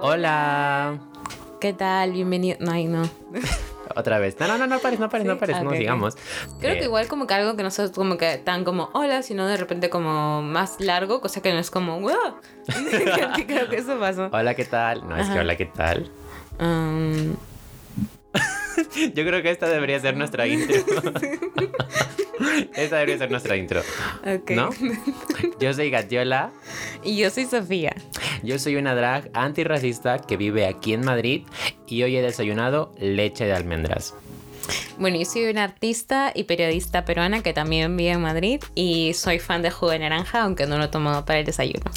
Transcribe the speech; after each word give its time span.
Hola. 0.00 0.98
¿Qué 1.60 1.72
tal? 1.72 2.12
Bienvenido. 2.12 2.56
No, 2.60 2.72
ay, 2.72 2.86
no. 2.86 3.02
Otra 3.96 4.18
vez. 4.18 4.38
No, 4.38 4.46
no, 4.46 4.56
no, 4.56 4.66
no 4.66 4.78
pares, 4.78 5.00
no 5.00 5.08
pares, 5.10 5.24
Sí, 5.26 5.28
no 5.28 5.38
pares, 5.38 5.62
no 5.62 5.72
sigamos. 5.72 6.16
Creo 6.60 6.74
Eh, 6.74 6.78
que 6.78 6.84
igual 6.84 7.08
como 7.08 7.26
que 7.26 7.34
algo 7.34 7.56
que 7.56 7.62
no 7.64 7.70
como 7.94 8.16
que 8.16 8.38
tan 8.38 8.64
como 8.64 8.88
hola, 8.92 9.22
sino 9.22 9.46
de 9.46 9.56
repente 9.56 9.90
como 9.90 10.42
más 10.42 10.80
largo, 10.80 11.20
cosa 11.20 11.42
que 11.42 11.52
no 11.52 11.58
es 11.58 11.70
como 11.70 12.00
wow. 12.00 12.12
Creo 13.46 13.68
que 13.68 13.76
eso 13.76 13.98
pasó. 13.98 14.28
Hola, 14.32 14.54
¿qué 14.54 14.64
tal? 14.64 15.06
No, 15.08 15.16
es 15.16 15.28
que 15.28 15.38
hola, 15.40 15.56
¿qué 15.56 15.66
tal? 15.66 16.10
Um, 16.60 17.34
Yo 19.14 19.24
creo 19.26 19.42
que 19.42 19.50
esta 19.50 19.68
debería 19.68 19.98
ser 19.98 20.16
nuestra 20.16 20.46
intro. 20.46 20.76
Esta 22.74 22.96
debería 22.96 23.18
ser 23.18 23.30
nuestra 23.30 23.56
intro. 23.56 23.82
¿No? 24.48 24.70
Yo 25.60 25.74
soy 25.74 25.90
Gatiola. 25.90 26.52
Y 27.02 27.16
yo 27.16 27.30
soy 27.30 27.46
Sofía. 27.46 27.94
Yo 28.42 28.58
soy 28.58 28.76
una 28.76 28.94
drag 28.94 29.30
antirracista 29.34 30.18
que 30.18 30.36
vive 30.36 30.66
aquí 30.66 30.92
en 30.92 31.04
Madrid 31.04 31.42
y 31.86 32.02
hoy 32.02 32.16
he 32.16 32.22
desayunado 32.22 32.94
leche 32.98 33.44
de 33.44 33.52
almendras. 33.52 34.14
Bueno, 34.98 35.18
yo 35.18 35.24
soy 35.24 35.46
una 35.46 35.64
artista 35.64 36.30
y 36.34 36.44
periodista 36.44 37.04
peruana 37.04 37.42
que 37.42 37.52
también 37.52 37.96
vive 37.96 38.10
en 38.10 38.20
Madrid 38.20 38.62
y 38.74 39.14
soy 39.14 39.38
fan 39.38 39.62
de 39.62 39.70
jugo 39.70 39.92
de 39.92 39.98
naranja, 39.98 40.42
aunque 40.42 40.66
no 40.66 40.78
lo 40.78 40.84
he 40.84 40.88
tomado 40.88 41.24
para 41.24 41.40
el 41.40 41.46
desayuno. 41.46 41.90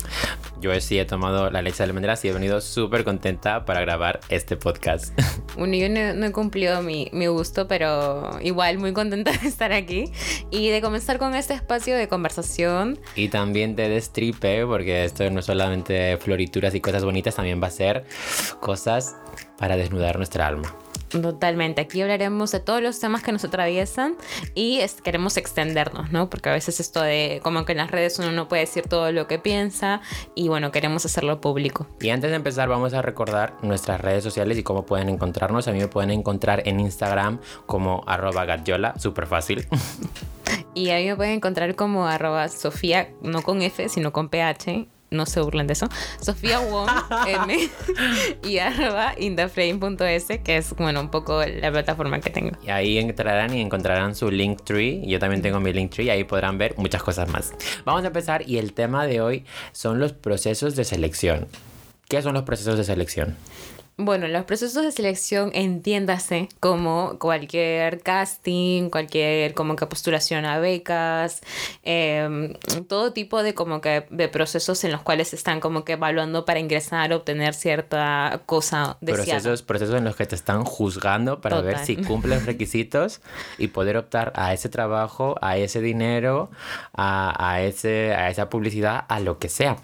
Yo 0.63 0.79
sí 0.79 0.97
he 0.97 1.03
tomado 1.03 1.49
la 1.49 1.61
leche 1.61 1.79
de 1.79 1.83
almendras 1.89 2.23
y 2.23 2.29
he 2.29 2.31
venido 2.31 2.61
súper 2.61 3.03
contenta 3.03 3.65
para 3.65 3.81
grabar 3.81 4.21
este 4.29 4.55
podcast. 4.55 5.13
Bueno, 5.57 5.75
yo 5.75 5.87
no, 5.87 6.15
no 6.15 6.25
he 6.25 6.31
cumplido 6.31 6.81
mi, 6.81 7.09
mi 7.13 7.27
gusto, 7.27 7.67
pero 7.67 8.39
igual 8.41 8.79
muy 8.79 8.91
contenta 8.91 9.31
de 9.31 9.47
estar 9.47 9.71
aquí 9.71 10.05
y 10.49 10.69
de 10.69 10.81
comenzar 10.81 11.19
con 11.19 11.35
este 11.35 11.53
espacio 11.53 11.95
de 11.95 12.07
conversación. 12.07 12.97
Y 13.15 13.27
también 13.27 13.75
te 13.75 13.87
destripe, 13.87 14.65
porque 14.65 15.03
esto 15.03 15.29
no 15.29 15.41
es 15.41 15.45
solamente 15.45 16.17
florituras 16.17 16.73
y 16.73 16.81
cosas 16.81 17.05
bonitas, 17.05 17.35
también 17.35 17.61
va 17.61 17.67
a 17.67 17.71
ser 17.71 18.05
cosas 18.61 19.15
para 19.59 19.77
desnudar 19.77 20.17
nuestra 20.17 20.47
alma. 20.47 20.75
Totalmente, 21.21 21.81
aquí 21.81 22.01
hablaremos 22.01 22.51
de 22.51 22.59
todos 22.59 22.81
los 22.81 22.99
temas 22.99 23.21
que 23.23 23.31
nos 23.31 23.43
atraviesan 23.45 24.15
y 24.55 24.79
es- 24.79 25.01
queremos 25.01 25.37
extendernos, 25.37 26.11
¿no? 26.11 26.29
Porque 26.29 26.49
a 26.49 26.53
veces 26.53 26.79
esto 26.79 27.01
de 27.01 27.39
como 27.43 27.65
que 27.65 27.73
en 27.73 27.77
las 27.77 27.91
redes 27.91 28.17
uno 28.19 28.31
no 28.31 28.47
puede 28.47 28.61
decir 28.63 28.87
todo 28.89 29.11
lo 29.11 29.27
que 29.27 29.37
piensa 29.39 30.01
y 30.35 30.47
bueno, 30.47 30.71
queremos 30.71 31.05
hacerlo 31.05 31.39
público. 31.39 31.87
Y 32.01 32.09
antes 32.09 32.31
de 32.31 32.35
empezar 32.35 32.67
vamos 32.67 32.93
a 32.93 33.01
recordar 33.01 33.55
nuestras 33.61 34.01
redes 34.01 34.23
sociales 34.23 34.57
y 34.57 34.63
cómo 34.63 34.85
pueden 34.85 35.07
encontrarnos. 35.09 35.67
A 35.67 35.71
mí 35.71 35.79
me 35.79 35.87
pueden 35.87 36.09
encontrar 36.11 36.67
en 36.67 36.79
Instagram 36.79 37.39
como 37.67 38.03
arroba 38.07 38.45
gatyola, 38.45 38.95
súper 38.99 39.27
fácil. 39.27 39.67
Y 40.75 40.89
ahí 40.89 41.05
me 41.07 41.15
pueden 41.15 41.33
encontrar 41.35 41.75
como 41.75 42.07
arroba 42.07 42.47
Sofía, 42.49 43.09
no 43.21 43.43
con 43.43 43.61
F, 43.61 43.89
sino 43.89 44.11
con 44.11 44.29
PH. 44.29 44.87
No 45.13 45.25
se 45.25 45.41
burlen 45.41 45.67
de 45.67 45.73
eso. 45.73 45.87
Sofía 46.19 46.59
Wong 46.59 46.89
M 47.27 47.69
y 48.43 48.57
arroba 48.57 49.13
indaframe.es, 49.17 50.25
que 50.43 50.57
es, 50.57 50.73
bueno, 50.75 51.01
un 51.01 51.09
poco 51.09 51.43
la 51.45 51.71
plataforma 51.71 52.19
que 52.19 52.29
tengo. 52.29 52.57
Y 52.63 52.69
ahí 52.69 52.97
entrarán 52.97 53.53
y 53.53 53.61
encontrarán 53.61 54.15
su 54.15 54.31
Linktree. 54.31 55.05
Yo 55.05 55.19
también 55.19 55.41
tengo 55.41 55.59
mi 55.59 55.71
Linktree 55.71 56.05
y 56.05 56.09
ahí 56.09 56.23
podrán 56.23 56.57
ver 56.57 56.75
muchas 56.77 57.03
cosas 57.03 57.29
más. 57.29 57.53
Vamos 57.85 58.03
a 58.03 58.07
empezar 58.07 58.47
y 58.47 58.57
el 58.57 58.73
tema 58.73 59.05
de 59.05 59.21
hoy 59.21 59.45
son 59.71 59.99
los 59.99 60.13
procesos 60.13 60.75
de 60.75 60.83
selección. 60.83 61.47
¿Qué 62.07 62.21
son 62.21 62.33
los 62.33 62.43
procesos 62.43 62.77
de 62.77 62.83
selección? 62.83 63.37
Bueno, 63.97 64.27
los 64.27 64.45
procesos 64.45 64.83
de 64.83 64.91
selección, 64.91 65.51
entiéndase 65.53 66.49
como 66.59 67.17
cualquier 67.19 68.01
casting, 68.01 68.89
cualquier 68.89 69.53
como 69.53 69.75
que 69.75 69.85
postulación 69.85 70.45
a 70.45 70.59
becas, 70.59 71.41
em, 71.83 72.53
todo 72.87 73.13
tipo 73.13 73.43
de 73.43 73.53
como 73.53 73.81
que 73.81 74.05
de 74.09 74.27
procesos 74.29 74.83
en 74.83 74.91
los 74.91 75.01
cuales 75.01 75.29
se 75.29 75.35
están 75.35 75.59
como 75.59 75.85
que 75.85 75.93
evaluando 75.93 76.43
para 76.45 76.59
ingresar 76.59 77.13
obtener 77.13 77.53
cierta 77.53 78.41
cosa 78.45 78.97
deseada. 79.01 79.25
Procesos, 79.25 79.61
procesos 79.61 79.95
en 79.95 80.03
los 80.05 80.15
que 80.15 80.25
te 80.25 80.35
están 80.35 80.63
juzgando 80.63 81.41
para 81.41 81.61
ver 81.61 81.73
Total. 81.73 81.85
si 81.85 81.95
cumples 81.97 82.45
requisitos 82.47 83.21
y 83.57 83.67
poder 83.67 83.97
optar 83.97 84.33
a 84.35 84.53
ese 84.53 84.69
trabajo, 84.69 85.35
a 85.41 85.57
ese 85.57 85.81
dinero, 85.81 86.49
a, 86.93 87.35
a 87.51 87.61
ese, 87.61 88.13
a 88.13 88.29
esa 88.29 88.49
publicidad, 88.49 89.05
a 89.07 89.19
lo 89.19 89.37
que 89.39 89.49
sea. 89.49 89.77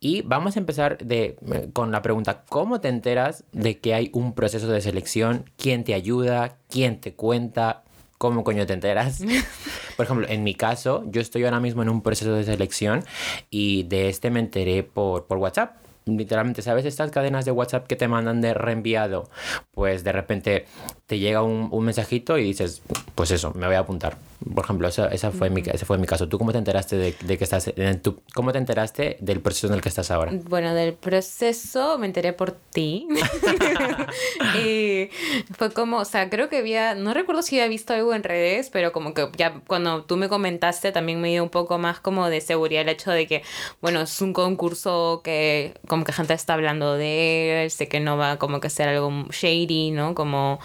Y 0.00 0.22
vamos 0.22 0.56
a 0.56 0.58
empezar 0.58 0.98
de, 0.98 1.36
con 1.72 1.90
la 1.92 2.02
pregunta, 2.02 2.44
¿cómo 2.48 2.80
te 2.80 2.88
enteras 2.88 3.37
de 3.52 3.78
que 3.78 3.94
hay 3.94 4.10
un 4.12 4.34
proceso 4.34 4.68
de 4.68 4.80
selección? 4.80 5.50
¿Quién 5.56 5.84
te 5.84 5.94
ayuda? 5.94 6.56
¿Quién 6.68 7.00
te 7.00 7.14
cuenta? 7.14 7.84
¿Cómo 8.18 8.44
coño 8.44 8.66
te 8.66 8.72
enteras? 8.72 9.22
Por 9.96 10.06
ejemplo, 10.06 10.26
en 10.28 10.42
mi 10.42 10.54
caso, 10.54 11.04
yo 11.06 11.20
estoy 11.20 11.44
ahora 11.44 11.60
mismo 11.60 11.82
en 11.82 11.88
un 11.88 12.02
proceso 12.02 12.32
de 12.32 12.44
selección 12.44 13.04
y 13.50 13.84
de 13.84 14.08
este 14.08 14.30
me 14.30 14.40
enteré 14.40 14.82
por, 14.82 15.26
por 15.26 15.38
WhatsApp. 15.38 15.76
Literalmente, 16.04 16.62
¿sabes? 16.62 16.84
Estas 16.84 17.10
cadenas 17.10 17.44
de 17.44 17.50
WhatsApp 17.50 17.86
que 17.86 17.94
te 17.94 18.08
mandan 18.08 18.40
de 18.40 18.54
reenviado, 18.54 19.28
pues 19.72 20.04
de 20.04 20.12
repente 20.12 20.64
te 21.06 21.18
llega 21.18 21.42
un, 21.42 21.68
un 21.70 21.84
mensajito 21.84 22.38
y 22.38 22.44
dices, 22.44 22.82
pues 23.14 23.30
eso, 23.30 23.52
me 23.54 23.66
voy 23.66 23.76
a 23.76 23.80
apuntar. 23.80 24.16
Por 24.54 24.64
ejemplo, 24.64 24.88
esa, 24.88 25.08
esa 25.08 25.30
fue 25.32 25.50
mi, 25.50 25.62
ese 25.66 25.84
fue 25.84 25.98
mi 25.98 26.06
caso. 26.06 26.28
¿Tú 26.28 26.38
cómo 26.38 26.52
te 26.52 26.58
enteraste 26.58 26.96
de, 26.96 27.14
de 27.20 27.38
que 27.38 27.44
estás, 27.44 27.68
en 27.74 28.00
tu- 28.00 28.22
cómo 28.34 28.52
te 28.52 28.58
enteraste 28.58 29.16
del 29.20 29.40
proceso 29.40 29.66
en 29.66 29.74
el 29.74 29.80
que 29.80 29.88
estás 29.88 30.10
ahora? 30.10 30.32
Bueno, 30.44 30.74
del 30.74 30.94
proceso 30.94 31.98
me 31.98 32.06
enteré 32.06 32.32
por 32.32 32.52
ti. 32.52 33.08
y 34.62 35.08
fue 35.56 35.72
como, 35.72 35.98
o 35.98 36.04
sea, 36.04 36.30
creo 36.30 36.48
que 36.48 36.58
había, 36.58 36.94
no 36.94 37.14
recuerdo 37.14 37.42
si 37.42 37.58
había 37.58 37.68
visto 37.68 37.92
algo 37.94 38.14
en 38.14 38.22
redes, 38.22 38.70
pero 38.70 38.92
como 38.92 39.14
que 39.14 39.28
ya 39.36 39.60
cuando 39.66 40.04
tú 40.04 40.16
me 40.16 40.28
comentaste 40.28 40.92
también 40.92 41.20
me 41.20 41.28
dio 41.28 41.42
un 41.42 41.50
poco 41.50 41.78
más 41.78 42.00
como 42.00 42.28
de 42.28 42.40
seguridad 42.40 42.82
el 42.82 42.88
hecho 42.90 43.10
de 43.10 43.26
que, 43.26 43.42
bueno, 43.80 44.00
es 44.02 44.20
un 44.20 44.32
concurso 44.32 45.20
que 45.24 45.74
como 45.86 46.04
que 46.04 46.12
gente 46.12 46.34
está 46.34 46.54
hablando 46.54 46.94
de 46.94 47.64
él, 47.64 47.70
sé 47.70 47.88
que 47.88 48.00
no 48.00 48.16
va 48.16 48.38
como 48.38 48.60
que 48.60 48.70
ser 48.70 48.88
algo 48.88 49.10
shady, 49.30 49.90
¿no? 49.90 50.14
Como 50.14 50.58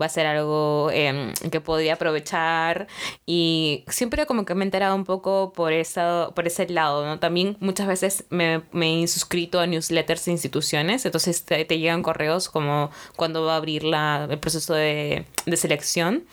va 0.00 0.06
a 0.06 0.08
ser 0.08 0.26
algo 0.26 0.90
em, 0.92 1.32
que 1.50 1.60
podría 1.60 1.94
aprovechar 1.94 2.86
y 3.32 3.84
siempre 3.86 4.26
como 4.26 4.44
que 4.44 4.56
me 4.56 4.64
he 4.64 4.66
enterado 4.66 4.96
un 4.96 5.04
poco 5.04 5.52
por, 5.52 5.72
esa, 5.72 6.30
por 6.34 6.48
ese 6.48 6.68
lado, 6.68 7.06
¿no? 7.06 7.20
También 7.20 7.56
muchas 7.60 7.86
veces 7.86 8.24
me, 8.28 8.62
me 8.72 9.04
he 9.04 9.06
suscrito 9.06 9.60
a 9.60 9.68
newsletters 9.68 10.24
de 10.24 10.32
instituciones, 10.32 11.06
entonces 11.06 11.44
te, 11.44 11.64
llegan 11.64 12.02
correos 12.02 12.48
como 12.48 12.90
cuando 13.14 13.44
va 13.44 13.52
a 13.52 13.56
abrir 13.58 13.84
la, 13.84 14.26
el 14.28 14.40
proceso 14.40 14.74
de, 14.74 15.26
de 15.46 15.56
selección. 15.56 16.24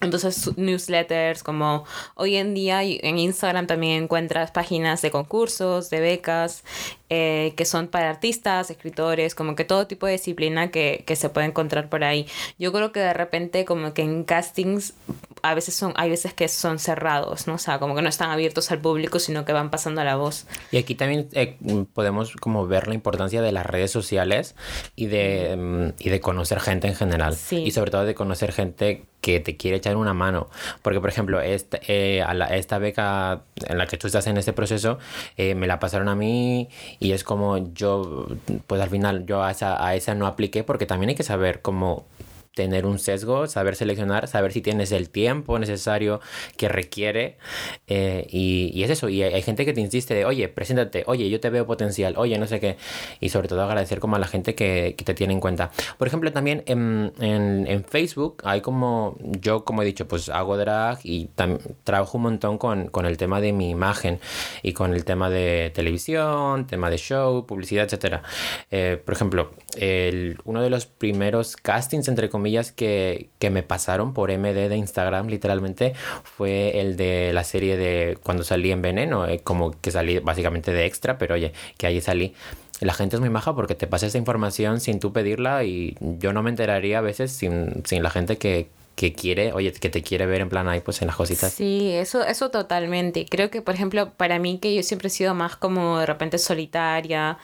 Entonces, 0.00 0.56
newsletters, 0.56 1.44
como 1.44 1.84
hoy 2.14 2.36
en 2.36 2.54
día 2.54 2.82
en 2.82 3.18
Instagram 3.18 3.68
también 3.68 4.04
encuentras 4.04 4.50
páginas 4.50 5.02
de 5.02 5.12
concursos, 5.12 5.90
de 5.90 6.00
becas, 6.00 6.64
eh, 7.10 7.52
que 7.56 7.66
son 7.66 7.86
para 7.86 8.10
artistas, 8.10 8.70
escritores, 8.70 9.34
como 9.34 9.54
que 9.54 9.64
todo 9.64 9.86
tipo 9.86 10.06
de 10.06 10.12
disciplina 10.12 10.70
que, 10.70 11.04
que 11.06 11.16
se 11.16 11.28
puede 11.28 11.46
encontrar 11.46 11.88
por 11.88 12.02
ahí. 12.02 12.26
Yo 12.58 12.72
creo 12.72 12.92
que 12.92 13.00
de 13.00 13.12
repente 13.12 13.64
como 13.64 13.92
que 13.92 14.02
en 14.02 14.24
castings 14.24 14.94
a 15.42 15.54
veces 15.54 15.74
son, 15.74 15.92
hay 15.96 16.10
veces 16.10 16.34
que 16.34 16.48
son 16.48 16.78
cerrados, 16.78 17.46
¿no? 17.46 17.54
O 17.54 17.58
sea, 17.58 17.78
como 17.78 17.94
que 17.94 18.02
no 18.02 18.08
están 18.08 18.30
abiertos 18.30 18.70
al 18.70 18.78
público, 18.80 19.18
sino 19.18 19.44
que 19.44 19.52
van 19.52 19.70
pasando 19.70 20.02
la 20.04 20.16
voz. 20.16 20.46
Y 20.70 20.78
aquí 20.78 20.94
también 20.94 21.28
eh, 21.32 21.56
podemos 21.92 22.32
como 22.36 22.66
ver 22.66 22.88
la 22.88 22.94
importancia 22.94 23.42
de 23.42 23.52
las 23.52 23.66
redes 23.66 23.90
sociales 23.90 24.54
y 24.96 25.06
de, 25.06 25.56
mm, 25.56 26.02
y 26.02 26.08
de 26.10 26.20
conocer 26.20 26.60
gente 26.60 26.88
en 26.88 26.94
general. 26.94 27.34
Sí. 27.36 27.56
Y 27.64 27.70
sobre 27.70 27.90
todo 27.90 28.04
de 28.04 28.14
conocer 28.14 28.52
gente 28.52 29.04
que 29.20 29.38
te 29.38 29.56
quiere 29.58 29.76
echar 29.76 29.96
una 29.96 30.14
mano. 30.14 30.48
Porque, 30.80 30.98
por 30.98 31.10
ejemplo, 31.10 31.40
esta, 31.42 31.78
eh, 31.86 32.22
a 32.22 32.32
la- 32.32 32.46
esta 32.56 32.78
beca 32.78 33.42
en 33.66 33.76
la 33.76 33.86
que 33.86 33.98
tú 33.98 34.06
estás 34.06 34.26
en 34.26 34.38
este 34.38 34.54
proceso, 34.54 34.98
eh, 35.36 35.54
me 35.54 35.66
la 35.66 35.78
pasaron 35.78 36.08
a 36.08 36.14
mí 36.14 36.70
y 37.00 37.12
es 37.12 37.22
como 37.22 37.58
yo, 37.74 38.28
pues 38.66 38.80
al 38.80 38.88
final 38.88 39.26
yo 39.26 39.42
a 39.42 39.50
esa, 39.50 39.84
a 39.86 39.94
esa 39.94 40.14
no 40.14 40.26
apliqué 40.26 40.64
porque 40.64 40.86
también 40.86 41.10
hay 41.10 41.16
que 41.16 41.22
saber 41.22 41.60
cómo 41.60 42.06
tener 42.54 42.84
un 42.86 42.98
sesgo, 42.98 43.46
saber 43.46 43.76
seleccionar, 43.76 44.28
saber 44.28 44.52
si 44.52 44.60
tienes 44.60 44.92
el 44.92 45.08
tiempo 45.10 45.58
necesario 45.58 46.20
que 46.56 46.68
requiere. 46.68 47.38
eh, 47.86 48.26
y, 48.30 48.70
y 48.74 48.82
es 48.84 48.90
eso, 48.90 49.08
y 49.08 49.22
hay, 49.22 49.34
hay 49.34 49.42
gente 49.42 49.64
que 49.64 49.72
te 49.72 49.80
insiste 49.80 50.14
de, 50.14 50.24
oye, 50.24 50.48
preséntate, 50.48 51.04
oye, 51.06 51.28
yo 51.30 51.40
te 51.40 51.50
veo 51.50 51.66
potencial, 51.66 52.14
oye, 52.16 52.38
no 52.38 52.46
sé 52.46 52.60
qué. 52.60 52.76
Y 53.20 53.28
sobre 53.28 53.48
todo 53.48 53.62
agradecer 53.62 54.00
como 54.00 54.16
a 54.16 54.18
la 54.18 54.26
gente 54.26 54.54
que, 54.54 54.94
que 54.96 55.04
te 55.04 55.14
tiene 55.14 55.32
en 55.32 55.40
cuenta. 55.40 55.70
Por 55.98 56.08
ejemplo, 56.08 56.32
también 56.32 56.62
en, 56.66 57.12
en, 57.20 57.66
en 57.66 57.84
Facebook 57.84 58.42
hay 58.44 58.60
como, 58.60 59.16
yo 59.20 59.64
como 59.64 59.82
he 59.82 59.86
dicho, 59.86 60.06
pues 60.08 60.28
hago 60.28 60.56
drag 60.56 60.98
y 61.04 61.28
tam- 61.36 61.60
trabajo 61.84 62.18
un 62.18 62.22
montón 62.24 62.58
con, 62.58 62.88
con 62.88 63.06
el 63.06 63.16
tema 63.16 63.40
de 63.40 63.52
mi 63.52 63.70
imagen 63.70 64.18
y 64.62 64.72
con 64.72 64.92
el 64.94 65.04
tema 65.04 65.30
de 65.30 65.70
televisión, 65.74 66.66
tema 66.66 66.90
de 66.90 66.98
show, 66.98 67.46
publicidad, 67.46 67.84
etcétera. 67.84 68.22
Eh, 68.70 69.00
por 69.04 69.14
ejemplo, 69.14 69.50
el, 69.76 70.38
uno 70.44 70.62
de 70.62 70.70
los 70.70 70.86
primeros 70.86 71.56
castings, 71.56 72.08
entre 72.08 72.28
comillas, 72.28 72.39
que, 72.72 73.28
que 73.38 73.50
me 73.50 73.62
pasaron 73.62 74.12
por 74.14 74.30
MD 74.30 74.68
de 74.68 74.76
Instagram, 74.76 75.28
literalmente, 75.28 75.94
fue 76.24 76.80
el 76.80 76.96
de 76.96 77.32
la 77.32 77.44
serie 77.44 77.76
de 77.76 78.18
cuando 78.22 78.44
salí 78.44 78.70
en 78.70 78.82
Veneno, 78.82 79.26
eh, 79.26 79.40
como 79.42 79.72
que 79.80 79.90
salí 79.90 80.18
básicamente 80.18 80.72
de 80.72 80.86
extra, 80.86 81.18
pero 81.18 81.34
oye, 81.34 81.52
que 81.76 81.86
ahí 81.86 82.00
salí. 82.00 82.34
La 82.80 82.94
gente 82.94 83.16
es 83.16 83.20
muy 83.20 83.30
maja 83.30 83.54
porque 83.54 83.74
te 83.74 83.86
pasa 83.86 84.06
esa 84.06 84.18
información 84.18 84.80
sin 84.80 85.00
tú 85.00 85.12
pedirla 85.12 85.64
y 85.64 85.96
yo 86.00 86.32
no 86.32 86.42
me 86.42 86.50
enteraría 86.50 86.98
a 86.98 87.02
veces 87.02 87.30
sin, 87.30 87.84
sin 87.84 88.02
la 88.02 88.10
gente 88.10 88.38
que, 88.38 88.68
que 89.00 89.14
quiere, 89.14 89.54
oye, 89.54 89.72
que 89.72 89.88
te 89.88 90.02
quiere 90.02 90.26
ver 90.26 90.42
en 90.42 90.50
plan 90.50 90.68
ahí, 90.68 90.80
pues 90.80 91.00
en 91.00 91.06
las 91.06 91.16
cositas. 91.16 91.52
Sí, 91.52 91.90
eso, 91.92 92.22
eso 92.22 92.50
totalmente. 92.50 93.24
Creo 93.24 93.50
que, 93.50 93.62
por 93.62 93.74
ejemplo, 93.74 94.12
para 94.14 94.38
mí, 94.38 94.58
que 94.58 94.74
yo 94.74 94.82
siempre 94.82 95.08
he 95.08 95.10
sido 95.10 95.34
más 95.34 95.56
como 95.56 95.98
de 95.98 96.04
repente 96.06 96.36
solitaria, 96.36 97.38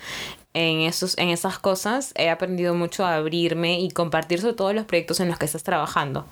en, 0.56 0.81
esos, 0.81 1.19
en 1.19 1.29
esas 1.29 1.58
cosas 1.58 2.12
he 2.17 2.31
aprendido 2.31 2.75
mucho 2.75 3.05
a 3.05 3.17
abrirme 3.17 3.79
y 3.79 3.91
compartir 3.91 4.41
sobre 4.41 4.55
todos 4.55 4.75
los 4.75 4.87
proyectos 4.87 5.20
en 5.20 5.29
los 5.29 5.38
que 5.38 5.44
estás 5.44 5.62
trabajando. 5.62 6.25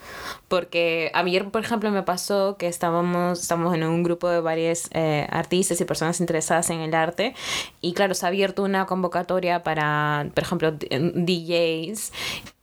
Porque 0.49 1.11
ayer, 1.12 1.50
por 1.50 1.62
ejemplo, 1.62 1.91
me 1.91 2.03
pasó 2.03 2.56
que 2.56 2.67
estábamos, 2.67 3.43
estamos 3.43 3.75
en 3.75 3.85
un 3.85 4.03
grupo 4.03 4.31
de 4.31 4.41
varios 4.41 4.88
eh, 4.93 5.26
artistas 5.31 5.79
y 5.82 5.85
personas 5.85 6.21
interesadas 6.21 6.71
en 6.71 6.81
el 6.81 6.94
arte 6.94 7.35
y 7.82 7.93
claro, 7.93 8.15
se 8.15 8.25
ha 8.25 8.29
abierto 8.31 8.62
una 8.62 8.87
convocatoria 8.87 9.62
para, 9.62 10.26
por 10.35 10.43
ejemplo, 10.43 10.73
DJs 10.73 12.12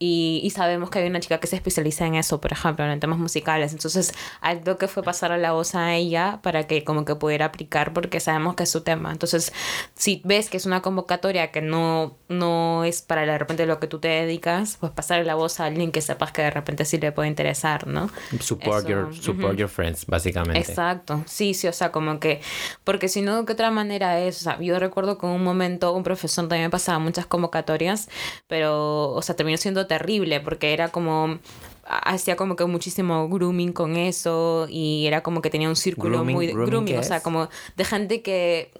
y, 0.00 0.40
y 0.42 0.50
sabemos 0.50 0.90
que 0.90 0.98
hay 0.98 1.06
una 1.08 1.20
chica 1.20 1.38
que 1.38 1.46
se 1.46 1.54
especializa 1.54 2.06
en 2.06 2.16
eso, 2.16 2.40
por 2.40 2.52
ejemplo, 2.52 2.84
en 2.84 2.98
temas 2.98 3.20
musicales. 3.20 3.72
Entonces, 3.72 4.12
algo 4.40 4.78
que 4.78 4.88
fue 4.88 5.04
pasar 5.04 5.30
a 5.30 5.38
la 5.38 5.52
voz 5.52 5.76
a 5.76 5.94
ella 5.94 6.40
para 6.42 6.66
que 6.66 6.82
como 6.82 7.04
que 7.04 7.14
pudiera 7.14 7.46
aplicar 7.46 7.92
porque 7.92 8.18
sabemos 8.18 8.56
que 8.56 8.64
es 8.64 8.70
su 8.70 8.80
tema. 8.80 9.12
Entonces, 9.12 9.52
si 9.94 10.22
ves 10.24 10.50
que 10.50 10.56
es 10.56 10.66
una 10.66 10.82
convocatoria 10.82 11.51
que 11.52 11.62
no, 11.62 12.18
no 12.28 12.84
es 12.84 13.02
para 13.02 13.22
de 13.22 13.38
repente 13.38 13.66
lo 13.66 13.78
que 13.78 13.86
tú 13.86 13.98
te 13.98 14.08
dedicas, 14.08 14.76
pues 14.80 14.92
pasar 14.92 15.24
la 15.24 15.34
voz 15.34 15.60
a 15.60 15.66
alguien 15.66 15.92
que 15.92 16.00
sepas 16.00 16.32
que 16.32 16.42
de 16.42 16.50
repente 16.50 16.84
sí 16.84 16.98
le 16.98 17.12
puede 17.12 17.28
interesar, 17.28 17.86
¿no? 17.86 18.10
Support, 18.40 18.88
your, 18.88 19.14
support 19.14 19.56
your 19.56 19.68
friends, 19.68 20.06
básicamente. 20.06 20.58
Exacto, 20.58 21.22
sí, 21.26 21.54
sí, 21.54 21.68
o 21.68 21.72
sea, 21.72 21.92
como 21.92 22.18
que, 22.18 22.40
porque 22.84 23.08
si 23.08 23.22
no, 23.22 23.40
¿de 23.40 23.46
qué 23.46 23.52
otra 23.52 23.70
manera 23.70 24.18
es? 24.20 24.40
O 24.40 24.44
sea, 24.44 24.60
yo 24.60 24.78
recuerdo 24.78 25.18
que 25.18 25.26
en 25.26 25.32
un 25.32 25.44
momento 25.44 25.92
un 25.92 26.02
profesor 26.02 26.48
también 26.48 26.64
me 26.64 26.70
pasaba 26.70 26.98
muchas 26.98 27.26
convocatorias, 27.26 28.08
pero, 28.48 29.10
o 29.10 29.22
sea, 29.22 29.36
terminó 29.36 29.58
siendo 29.58 29.86
terrible 29.86 30.40
porque 30.40 30.72
era 30.72 30.88
como 30.88 31.38
hacía 31.84 32.36
como 32.36 32.56
que 32.56 32.64
muchísimo 32.64 33.28
grooming 33.28 33.72
con 33.72 33.96
eso 33.96 34.66
y 34.68 35.06
era 35.06 35.22
como 35.22 35.42
que 35.42 35.50
tenía 35.50 35.68
un 35.68 35.76
círculo 35.76 36.24
muy 36.24 36.46
grooming, 36.46 36.98
o 36.98 37.02
sea, 37.02 37.20
como 37.22 37.48
de 37.76 37.84
gente 37.84 38.22
que 38.22 38.70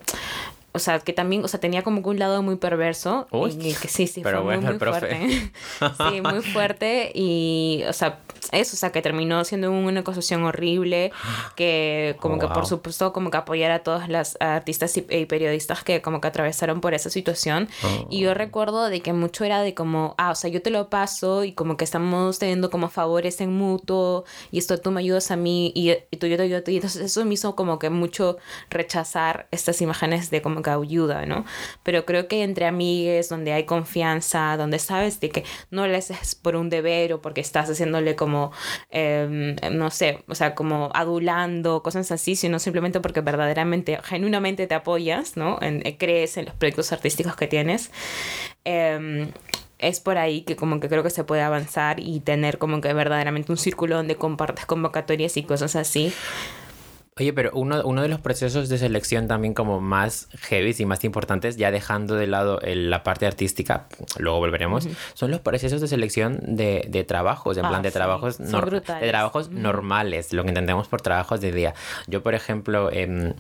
o 0.74 0.78
sea, 0.78 1.00
que 1.00 1.12
también, 1.12 1.44
o 1.44 1.48
sea, 1.48 1.60
tenía 1.60 1.82
como 1.82 2.02
que 2.02 2.08
un 2.08 2.18
lado 2.18 2.42
muy 2.42 2.56
perverso. 2.56 3.26
y 3.50 3.74
que 3.74 3.88
sí, 3.88 4.06
sí, 4.06 4.22
fue 4.22 4.40
muy, 4.40 4.58
muy 4.58 4.78
fuerte. 4.78 5.52
sí, 6.10 6.20
muy 6.22 6.40
fuerte. 6.52 7.12
Y, 7.14 7.82
o 7.88 7.92
sea, 7.92 8.20
eso, 8.52 8.74
o 8.74 8.78
sea, 8.78 8.90
que 8.90 9.02
terminó 9.02 9.44
siendo 9.44 9.70
una 9.70 10.00
acusación 10.00 10.44
horrible, 10.44 11.12
que 11.56 12.16
como 12.20 12.38
que 12.38 12.48
por 12.48 12.66
supuesto 12.66 13.12
como 13.12 13.30
que 13.30 13.36
apoyar 13.36 13.70
a 13.70 13.80
todas 13.80 14.08
las 14.08 14.36
artistas 14.40 14.96
y, 14.96 15.02
periodistas 15.02 15.84
que 15.84 16.00
como 16.00 16.20
que 16.20 16.28
atravesaron 16.28 16.80
por 16.80 16.94
esa 16.94 17.10
situación. 17.10 17.68
Y 18.08 18.20
yo 18.20 18.30
oh. 18.30 18.34
recuerdo 18.34 18.88
de 18.88 19.00
que 19.00 19.12
mucho 19.12 19.44
era 19.44 19.62
de 19.62 19.74
como, 19.74 20.14
ah, 20.16 20.30
o 20.30 20.34
sea, 20.34 20.48
yo 20.48 20.62
te 20.62 20.70
lo 20.70 20.88
paso 20.88 21.44
y 21.44 21.52
como 21.52 21.76
que 21.76 21.84
estamos 21.84 22.38
teniendo 22.38 22.70
como 22.70 22.88
favores 22.88 23.40
en 23.40 23.52
mutuo 23.52 24.24
y 24.50 24.58
esto 24.58 24.78
tú 24.78 24.90
me 24.90 25.00
ayudas 25.00 25.30
a 25.30 25.36
mí 25.36 25.70
y, 25.74 25.90
y 26.10 26.16
tú 26.16 26.26
yo 26.26 26.36
te 26.38 26.44
ayudo 26.44 26.58
a 26.58 26.62
ti. 26.62 26.76
Entonces 26.76 27.02
eso 27.02 27.24
me 27.24 27.34
hizo 27.34 27.54
como 27.54 27.78
que 27.78 27.90
mucho 27.90 28.38
rechazar 28.70 29.48
estas 29.50 29.80
imágenes 29.82 30.30
de 30.30 30.40
como 30.40 30.61
que 30.62 30.70
ayuda, 30.70 31.26
¿no? 31.26 31.44
Pero 31.82 32.04
creo 32.04 32.28
que 32.28 32.42
entre 32.42 32.66
amigues, 32.66 33.28
donde 33.28 33.52
hay 33.52 33.64
confianza, 33.64 34.56
donde 34.56 34.78
sabes 34.78 35.20
de 35.20 35.30
que 35.30 35.44
no 35.70 35.86
le 35.86 35.96
haces 35.96 36.34
por 36.34 36.56
un 36.56 36.70
deber 36.70 37.12
o 37.12 37.22
porque 37.22 37.40
estás 37.40 37.70
haciéndole 37.70 38.16
como, 38.16 38.52
em, 38.90 39.56
no 39.72 39.90
sé, 39.90 40.24
o 40.28 40.34
sea, 40.34 40.54
como 40.54 40.90
adulando, 40.94 41.82
cosas 41.82 42.10
así, 42.12 42.36
sino 42.36 42.58
simplemente 42.58 43.00
porque 43.00 43.20
verdaderamente, 43.20 43.98
genuinamente 44.02 44.66
te 44.66 44.74
apoyas, 44.74 45.36
¿no? 45.36 45.58
En, 45.60 45.86
eh, 45.86 45.96
crees 45.98 46.36
en 46.36 46.46
los 46.46 46.54
proyectos 46.54 46.92
artísticos 46.92 47.36
que 47.36 47.46
tienes. 47.48 47.90
Em, 48.64 49.32
es 49.82 50.00
por 50.00 50.16
ahí 50.16 50.42
que 50.42 50.56
como 50.56 50.80
que 50.80 50.88
creo 50.88 51.02
que 51.02 51.10
se 51.10 51.24
puede 51.24 51.42
avanzar 51.42 52.00
y 52.00 52.20
tener 52.20 52.58
como 52.58 52.80
que 52.80 52.92
verdaderamente 52.94 53.52
un 53.52 53.58
círculo 53.58 53.96
donde 53.96 54.14
compartes 54.16 54.64
convocatorias 54.64 55.36
y 55.36 55.42
cosas 55.42 55.76
así. 55.76 56.12
Oye, 57.18 57.34
pero 57.34 57.50
uno, 57.52 57.82
uno 57.84 58.00
de 58.00 58.08
los 58.08 58.22
procesos 58.22 58.70
de 58.70 58.78
selección 58.78 59.28
también 59.28 59.52
como 59.52 59.82
más 59.82 60.28
heavy 60.48 60.74
y 60.78 60.86
más 60.86 61.04
importantes, 61.04 61.58
ya 61.58 61.70
dejando 61.70 62.14
de 62.14 62.26
lado 62.26 62.58
la 62.64 63.02
parte 63.02 63.26
artística, 63.26 63.86
luego 64.16 64.38
volveremos, 64.38 64.88
son 65.12 65.30
los 65.30 65.40
procesos 65.40 65.82
de 65.82 65.88
selección 65.88 66.40
de, 66.42 66.86
de 66.88 67.04
trabajos, 67.04 67.58
en 67.58 67.66
ah, 67.66 67.68
plan 67.68 67.82
de 67.82 67.90
trabajos, 67.90 68.38
de 68.38 69.08
trabajos 69.08 69.50
normales, 69.50 70.32
lo 70.32 70.42
que 70.42 70.48
entendemos 70.48 70.88
por 70.88 71.02
trabajos 71.02 71.42
de 71.42 71.52
día. 71.52 71.74
Yo, 72.06 72.22
por 72.22 72.34
ejemplo, 72.34 72.90
em, 72.90 73.34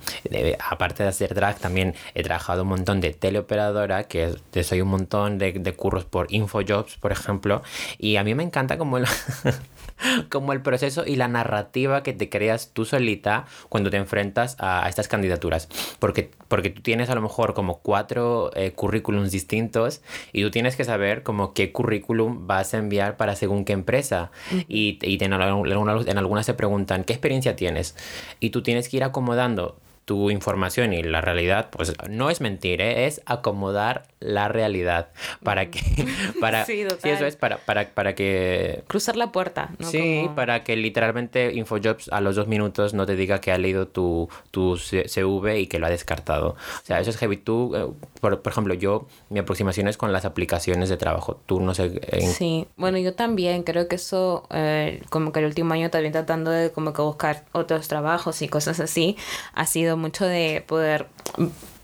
aparte 0.68 1.04
de 1.04 1.08
hacer 1.08 1.34
drag, 1.34 1.58
también 1.58 1.94
he 2.14 2.22
trabajado 2.22 2.64
un 2.64 2.68
montón 2.68 3.00
de 3.00 3.14
teleoperadora, 3.14 4.04
que 4.04 4.36
soy 4.64 4.82
un 4.82 4.88
montón 4.88 5.38
de, 5.38 5.52
de 5.52 5.72
curros 5.72 6.04
por 6.04 6.26
Infojobs, 6.30 6.98
por 6.98 7.10
ejemplo, 7.10 7.62
y 7.96 8.16
a 8.16 8.22
mí 8.22 8.34
me 8.34 8.42
encanta 8.42 8.76
como 8.76 8.98
el, 8.98 9.06
como 10.30 10.52
el 10.52 10.62
proceso 10.62 11.04
y 11.06 11.16
la 11.16 11.28
narrativa 11.28 12.02
que 12.02 12.12
te 12.12 12.28
creas 12.28 12.70
tú 12.72 12.84
solita 12.84 13.46
cuando 13.68 13.90
te 13.90 13.96
enfrentas 13.96 14.56
a, 14.58 14.88
estas 14.88 15.08
candidaturas. 15.08 15.68
Porque, 15.98 16.30
porque 16.48 16.70
tú 16.70 16.82
tienes 16.82 17.10
a 17.10 17.14
lo 17.14 17.22
mejor 17.22 17.54
como 17.54 17.78
cuatro 17.78 18.50
eh, 18.54 18.72
currículums 18.72 19.30
distintos 19.30 20.02
y 20.32 20.42
tú 20.42 20.50
tienes 20.50 20.76
que 20.76 20.84
saber 20.84 21.22
como 21.22 21.54
qué 21.54 21.72
currículum 21.72 22.46
vas 22.46 22.74
a 22.74 22.78
enviar 22.78 23.16
para 23.16 23.36
según 23.36 23.64
qué 23.64 23.72
empresa. 23.72 24.30
Y, 24.68 24.98
y 25.02 25.22
en, 25.22 25.32
en 25.32 26.18
algunas 26.18 26.46
se 26.46 26.54
preguntan, 26.54 27.04
¿qué 27.04 27.12
experiencia 27.12 27.56
tienes? 27.56 27.96
Y 28.40 28.50
tú 28.50 28.62
tienes 28.62 28.88
que 28.88 28.98
ir 28.98 29.04
acomodando 29.04 29.76
tu 30.04 30.30
información 30.30 30.92
y 30.92 31.02
la 31.02 31.20
realidad, 31.20 31.68
pues 31.70 31.94
no 32.08 32.30
es 32.30 32.40
mentir, 32.40 32.80
¿eh? 32.80 33.06
es 33.06 33.22
acomodar 33.26 34.04
la 34.22 34.48
realidad 34.48 35.08
para 35.42 35.70
que 35.70 35.80
para 36.40 36.64
sí, 36.64 36.86
eso 37.02 37.26
es 37.26 37.36
para, 37.36 37.58
para, 37.58 37.88
para 37.90 38.14
que 38.14 38.84
cruzar 38.86 39.16
la 39.16 39.32
puerta 39.32 39.70
¿no? 39.78 39.88
sí 39.88 40.28
para 40.34 40.64
que 40.64 40.76
literalmente 40.76 41.52
Infojobs 41.52 42.08
a 42.08 42.20
los 42.20 42.36
dos 42.36 42.46
minutos 42.46 42.94
no 42.94 43.06
te 43.06 43.16
diga 43.16 43.40
que 43.40 43.52
ha 43.52 43.58
leído 43.58 43.88
tu, 43.88 44.28
tu 44.50 44.76
CV 44.76 45.60
y 45.60 45.66
que 45.66 45.78
lo 45.78 45.86
ha 45.86 45.90
descartado. 45.90 46.50
O 46.50 46.84
sea 46.84 47.00
eso 47.00 47.10
es 47.10 47.16
heavy. 47.16 47.36
Tú 47.36 47.74
eh, 47.74 47.86
por, 48.20 48.40
por 48.42 48.52
ejemplo 48.52 48.74
yo 48.74 49.06
mi 49.28 49.40
aproximación 49.40 49.88
es 49.88 49.96
con 49.96 50.12
las 50.12 50.24
aplicaciones 50.24 50.88
de 50.88 50.96
trabajo. 50.96 51.40
Tú 51.46 51.60
no 51.60 51.74
sé 51.74 52.00
sí 52.20 52.66
bueno 52.76 52.98
yo 52.98 53.14
también 53.14 53.62
creo 53.62 53.88
que 53.88 53.96
eso 53.96 54.46
eh, 54.50 55.02
como 55.10 55.32
que 55.32 55.40
el 55.40 55.46
último 55.46 55.74
año 55.74 55.90
también 55.90 56.12
tratando 56.12 56.50
de 56.50 56.70
como 56.70 56.92
que 56.92 57.02
buscar 57.02 57.44
otros 57.52 57.88
trabajos 57.88 58.42
y 58.42 58.48
cosas 58.48 58.80
así 58.80 59.16
ha 59.54 59.66
sido 59.66 59.91
mucho 59.96 60.24
de 60.26 60.64
poder 60.66 61.06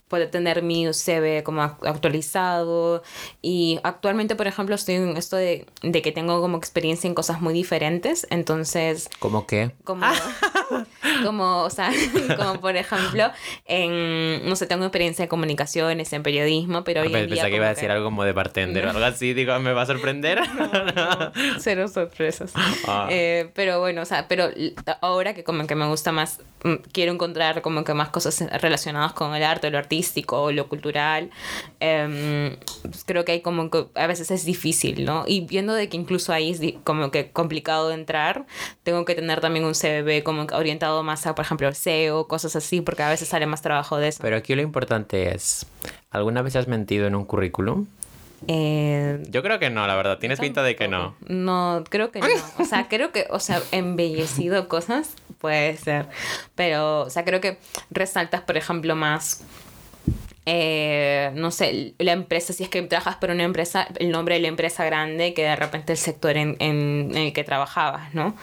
puede 0.08 0.26
tener 0.26 0.62
mi 0.62 0.86
CV 0.92 1.42
como 1.44 1.62
actualizado 1.62 3.02
y 3.42 3.78
actualmente 3.82 4.36
por 4.36 4.46
ejemplo 4.46 4.74
estoy 4.74 4.96
en 4.96 5.16
esto 5.16 5.36
de, 5.36 5.66
de 5.82 6.02
que 6.02 6.12
tengo 6.12 6.40
como 6.40 6.56
experiencia 6.56 7.06
en 7.06 7.14
cosas 7.14 7.40
muy 7.40 7.52
diferentes 7.52 8.26
entonces 8.30 9.08
¿Cómo 9.18 9.46
qué? 9.46 9.72
como 9.84 10.06
como 11.24 11.62
o 11.62 11.70
sea 11.70 11.90
como 12.36 12.60
por 12.60 12.76
ejemplo 12.76 13.30
en 13.66 14.48
no 14.48 14.56
sé 14.56 14.66
tengo 14.66 14.84
experiencia 14.84 15.24
en 15.24 15.28
comunicaciones 15.28 16.12
en 16.12 16.22
periodismo 16.22 16.84
pero 16.84 17.02
hoy 17.02 17.14
en 17.14 17.28
que 17.28 17.56
iba 17.56 17.66
a 17.66 17.74
decir 17.74 17.90
algo 17.90 18.06
como 18.06 18.24
de 18.24 18.32
bartender 18.32 18.86
o 18.86 18.90
algo 18.90 19.04
así 19.04 19.34
digo 19.34 19.58
me 19.60 19.72
va 19.72 19.82
a 19.82 19.86
sorprender 19.86 20.40
cero 21.58 21.86
sorpresas 21.88 22.52
ah. 22.86 23.08
eh, 23.10 23.50
pero 23.54 23.78
bueno 23.80 24.02
o 24.02 24.06
sea 24.06 24.26
pero 24.26 24.48
ahora 25.02 25.34
que 25.34 25.44
como 25.44 25.66
que 25.66 25.74
me 25.74 25.86
gusta 25.86 26.12
más 26.12 26.40
mm, 26.64 26.74
quiero 26.92 27.12
encontrar 27.12 27.60
como 27.60 27.84
que 27.84 27.92
más 27.92 28.08
cosas 28.08 28.40
relacionadas 28.62 29.12
con 29.12 29.34
el 29.34 29.42
arte 29.42 29.70
lo 29.70 29.78
artístico 29.78 29.97
o 30.28 30.52
lo 30.52 30.68
cultural, 30.68 31.30
em, 31.80 32.56
pues 32.82 33.04
creo 33.04 33.24
que 33.24 33.32
hay 33.32 33.40
como 33.40 33.70
que 33.70 33.86
a 33.94 34.06
veces 34.06 34.30
es 34.30 34.44
difícil, 34.44 35.04
¿no? 35.04 35.24
Y 35.26 35.42
viendo 35.42 35.74
de 35.74 35.88
que 35.88 35.96
incluso 35.96 36.32
ahí 36.32 36.50
es 36.50 36.60
como 36.84 37.10
que 37.10 37.30
complicado 37.30 37.88
de 37.88 37.94
entrar, 37.94 38.46
tengo 38.82 39.04
que 39.04 39.14
tener 39.14 39.40
también 39.40 39.64
un 39.64 39.74
CVB 39.74 40.22
como 40.22 40.46
orientado 40.52 41.02
más 41.02 41.26
a, 41.26 41.34
por 41.34 41.44
ejemplo, 41.44 41.72
SEO, 41.72 42.26
cosas 42.26 42.56
así, 42.56 42.80
porque 42.80 43.02
a 43.02 43.08
veces 43.08 43.28
sale 43.28 43.46
más 43.46 43.62
trabajo 43.62 43.96
de 43.96 44.08
eso. 44.08 44.18
Pero 44.22 44.36
aquí 44.36 44.54
lo 44.54 44.62
importante 44.62 45.34
es, 45.34 45.66
¿alguna 46.10 46.42
vez 46.42 46.56
has 46.56 46.68
mentido 46.68 47.06
en 47.06 47.14
un 47.14 47.24
currículum? 47.24 47.86
Eh, 48.46 49.20
yo 49.28 49.42
creo 49.42 49.58
que 49.58 49.70
no, 49.70 49.86
la 49.86 49.96
verdad. 49.96 50.18
Tienes 50.18 50.38
pinta 50.38 50.62
de 50.62 50.76
que 50.76 50.86
no. 50.86 51.16
No, 51.26 51.82
creo 51.88 52.12
que 52.12 52.20
no. 52.20 52.26
O 52.58 52.64
sea, 52.64 52.86
creo 52.88 53.10
que, 53.10 53.26
o 53.30 53.40
sea, 53.40 53.60
embellecido 53.72 54.68
cosas 54.68 55.14
puede 55.40 55.76
ser. 55.76 56.06
Pero, 56.54 57.02
o 57.02 57.10
sea, 57.10 57.24
creo 57.24 57.40
que 57.40 57.58
resaltas, 57.90 58.42
por 58.42 58.56
ejemplo, 58.56 58.94
más 58.94 59.44
eh, 60.50 61.30
no 61.34 61.50
sé, 61.50 61.92
la 61.98 62.12
empresa, 62.12 62.54
si 62.54 62.62
es 62.62 62.70
que 62.70 62.80
trabajas 62.80 63.16
por 63.16 63.28
una 63.28 63.42
empresa, 63.42 63.86
el 63.98 64.10
nombre 64.10 64.36
de 64.36 64.40
la 64.40 64.48
empresa 64.48 64.82
grande 64.82 65.34
que 65.34 65.42
de 65.42 65.54
repente 65.54 65.92
el 65.92 65.98
sector 65.98 66.38
en, 66.38 66.56
en, 66.58 67.14
el 67.14 67.34
que 67.34 67.44
trabajabas, 67.44 68.14
¿no? 68.14 68.34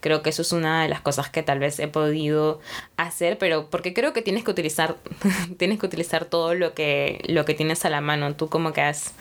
Creo 0.00 0.20
que 0.20 0.28
eso 0.28 0.42
es 0.42 0.52
una 0.52 0.82
de 0.82 0.90
las 0.90 1.00
cosas 1.00 1.30
que 1.30 1.42
tal 1.42 1.60
vez 1.60 1.78
he 1.78 1.88
podido 1.88 2.60
hacer, 2.98 3.38
pero 3.38 3.70
porque 3.70 3.94
creo 3.94 4.12
que 4.12 4.20
tienes 4.20 4.44
que 4.44 4.50
utilizar, 4.50 4.96
tienes 5.56 5.78
que 5.78 5.86
utilizar 5.86 6.26
todo 6.26 6.54
lo 6.54 6.74
que, 6.74 7.22
lo 7.28 7.46
que 7.46 7.54
tienes 7.54 7.86
a 7.86 7.88
la 7.88 8.02
mano. 8.02 8.34
Tú 8.34 8.50
como 8.50 8.74
que 8.74 8.82
has 8.82 9.14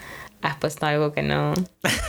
has 0.43 0.57
puesto 0.57 0.85
algo 0.85 1.13
que 1.13 1.23
no, 1.23 1.53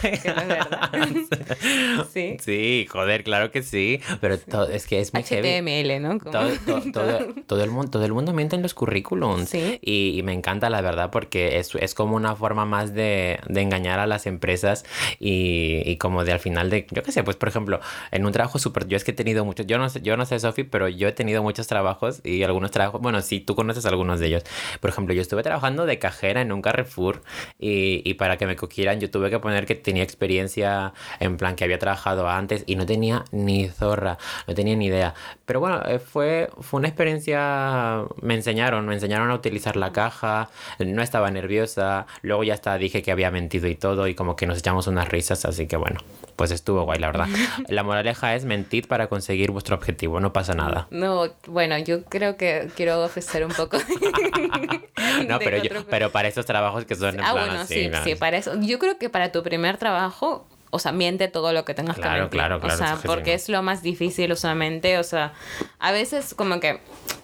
que 0.02 0.10
no 0.26 0.40
es 0.40 0.48
verdad. 0.48 0.90
sí. 2.12 2.36
Sí, 2.40 2.86
joder, 2.90 3.22
claro 3.22 3.52
que 3.52 3.62
sí. 3.62 4.00
Pero 4.20 4.38
todo, 4.38 4.68
es 4.68 4.86
que 4.86 5.00
es 5.00 5.14
muy 5.14 5.22
HTML, 5.22 6.02
¿no? 6.02 6.18
Todo, 6.34 6.48
todo, 6.92 7.34
todo, 7.46 7.62
el 7.62 7.70
mundo, 7.70 7.90
todo 7.90 8.04
el 8.04 8.12
mundo 8.12 8.32
miente 8.32 8.56
en 8.56 8.62
los 8.62 8.74
currículums. 8.74 9.48
Sí. 9.48 9.78
Y, 9.82 10.18
y, 10.18 10.22
me 10.22 10.32
encanta, 10.32 10.68
la 10.68 10.80
verdad, 10.80 11.10
porque 11.10 11.58
es, 11.58 11.74
es 11.76 11.94
como 11.94 12.16
una 12.16 12.34
forma 12.34 12.64
más 12.64 12.92
de, 12.92 13.38
de 13.48 13.60
engañar 13.60 14.00
a 14.00 14.06
las 14.06 14.26
empresas 14.26 14.84
y, 15.20 15.82
y, 15.84 15.96
como 15.98 16.24
de 16.24 16.32
al 16.32 16.40
final 16.40 16.70
de, 16.70 16.86
yo 16.90 17.02
qué 17.02 17.12
sé, 17.12 17.22
pues 17.22 17.36
por 17.36 17.48
ejemplo, 17.48 17.80
en 18.10 18.26
un 18.26 18.32
trabajo 18.32 18.58
súper, 18.58 18.88
yo 18.88 18.96
es 18.96 19.04
que 19.04 19.12
he 19.12 19.14
tenido 19.14 19.44
muchos, 19.44 19.66
yo 19.66 19.78
no 19.78 19.88
sé, 19.88 20.00
yo 20.02 20.16
no 20.16 20.26
sé, 20.26 20.40
Sofi, 20.40 20.64
pero 20.64 20.88
yo 20.88 21.06
he 21.06 21.12
tenido 21.12 21.42
muchos 21.42 21.66
trabajos 21.66 22.20
y 22.24 22.42
algunos 22.42 22.70
trabajos, 22.70 23.00
bueno, 23.00 23.20
sí, 23.22 23.40
tú 23.40 23.54
conoces 23.54 23.86
algunos 23.86 24.18
de 24.18 24.26
ellos. 24.26 24.42
Por 24.80 24.90
ejemplo, 24.90 25.14
yo 25.14 25.22
estuve 25.22 25.42
trabajando 25.42 25.86
de 25.86 25.98
cajera 25.98 26.40
en 26.40 26.50
un 26.52 26.62
Carrefour 26.62 27.22
y, 27.58 28.02
y 28.04 28.14
para 28.14 28.23
que 28.36 28.46
me 28.46 28.56
cogieran 28.56 29.00
yo 29.00 29.10
tuve 29.10 29.30
que 29.30 29.38
poner 29.38 29.66
que 29.66 29.74
tenía 29.74 30.02
experiencia 30.02 30.92
en 31.20 31.36
plan 31.36 31.56
que 31.56 31.64
había 31.64 31.78
trabajado 31.78 32.28
antes 32.28 32.64
y 32.66 32.76
no 32.76 32.86
tenía 32.86 33.24
ni 33.30 33.68
zorra, 33.68 34.18
no 34.46 34.54
tenía 34.54 34.76
ni 34.76 34.86
idea. 34.86 35.14
Pero 35.46 35.60
bueno, 35.60 35.82
eh, 35.86 35.98
fue, 35.98 36.50
fue 36.60 36.78
una 36.78 36.88
experiencia, 36.88 38.04
me 38.20 38.34
enseñaron, 38.34 38.86
me 38.86 38.94
enseñaron 38.94 39.30
a 39.30 39.34
utilizar 39.34 39.76
la 39.76 39.92
caja, 39.92 40.50
no 40.78 41.02
estaba 41.02 41.30
nerviosa, 41.30 42.06
luego 42.22 42.44
ya 42.44 42.54
hasta 42.54 42.76
dije 42.78 43.02
que 43.02 43.12
había 43.12 43.30
mentido 43.30 43.68
y 43.68 43.76
todo 43.76 44.08
y 44.08 44.14
como 44.14 44.36
que 44.36 44.46
nos 44.46 44.58
echamos 44.58 44.86
unas 44.86 45.08
risas, 45.08 45.44
así 45.44 45.66
que 45.66 45.76
bueno, 45.76 46.00
pues 46.36 46.50
estuvo 46.50 46.84
guay, 46.84 46.98
la 46.98 47.08
verdad. 47.08 47.26
La 47.68 47.82
moraleja 47.82 48.34
es 48.34 48.44
mentir 48.44 48.88
para 48.88 49.08
conseguir 49.08 49.50
vuestro 49.50 49.76
objetivo, 49.76 50.20
no 50.20 50.32
pasa 50.32 50.54
nada. 50.54 50.86
No, 50.90 51.28
bueno, 51.46 51.78
yo 51.78 52.04
creo 52.04 52.36
que 52.36 52.68
quiero 52.76 53.02
ofrecer 53.02 53.44
un 53.44 53.52
poco. 53.52 53.78
no, 55.28 55.38
pero, 55.38 55.58
yo, 55.58 55.84
pero 55.88 56.10
para 56.10 56.28
esos 56.28 56.46
trabajos 56.46 56.84
que 56.84 56.94
son 56.94 57.14
en 57.14 57.20
ah, 57.20 57.32
plan 57.32 57.46
bueno, 57.46 57.60
así, 57.62 57.74
sí, 57.74 57.88
¿no? 57.88 58.04
sí, 58.04 58.14
para 58.14 58.36
eso. 58.36 58.60
Yo 58.60 58.78
creo 58.78 58.98
que 58.98 59.08
para 59.10 59.32
tu 59.32 59.42
primer 59.42 59.76
trabajo, 59.76 60.46
o 60.74 60.78
sea, 60.78 60.92
miente 60.92 61.28
todo 61.28 61.52
lo 61.52 61.64
que 61.64 61.72
tengas 61.74 61.96
Claro, 61.96 62.14
que 62.14 62.20
mentir. 62.22 62.38
claro, 62.40 62.60
claro, 62.60 62.74
O 62.74 62.78
sea, 62.78 62.98
porque 63.04 63.34
es 63.34 63.48
lo 63.48 63.62
más 63.62 63.82
difícil 63.82 64.32
usualmente. 64.32 64.98
O 64.98 65.04
sea, 65.04 65.32
a 65.78 65.92
veces 65.92 66.34
como 66.34 66.60
que 66.60 66.80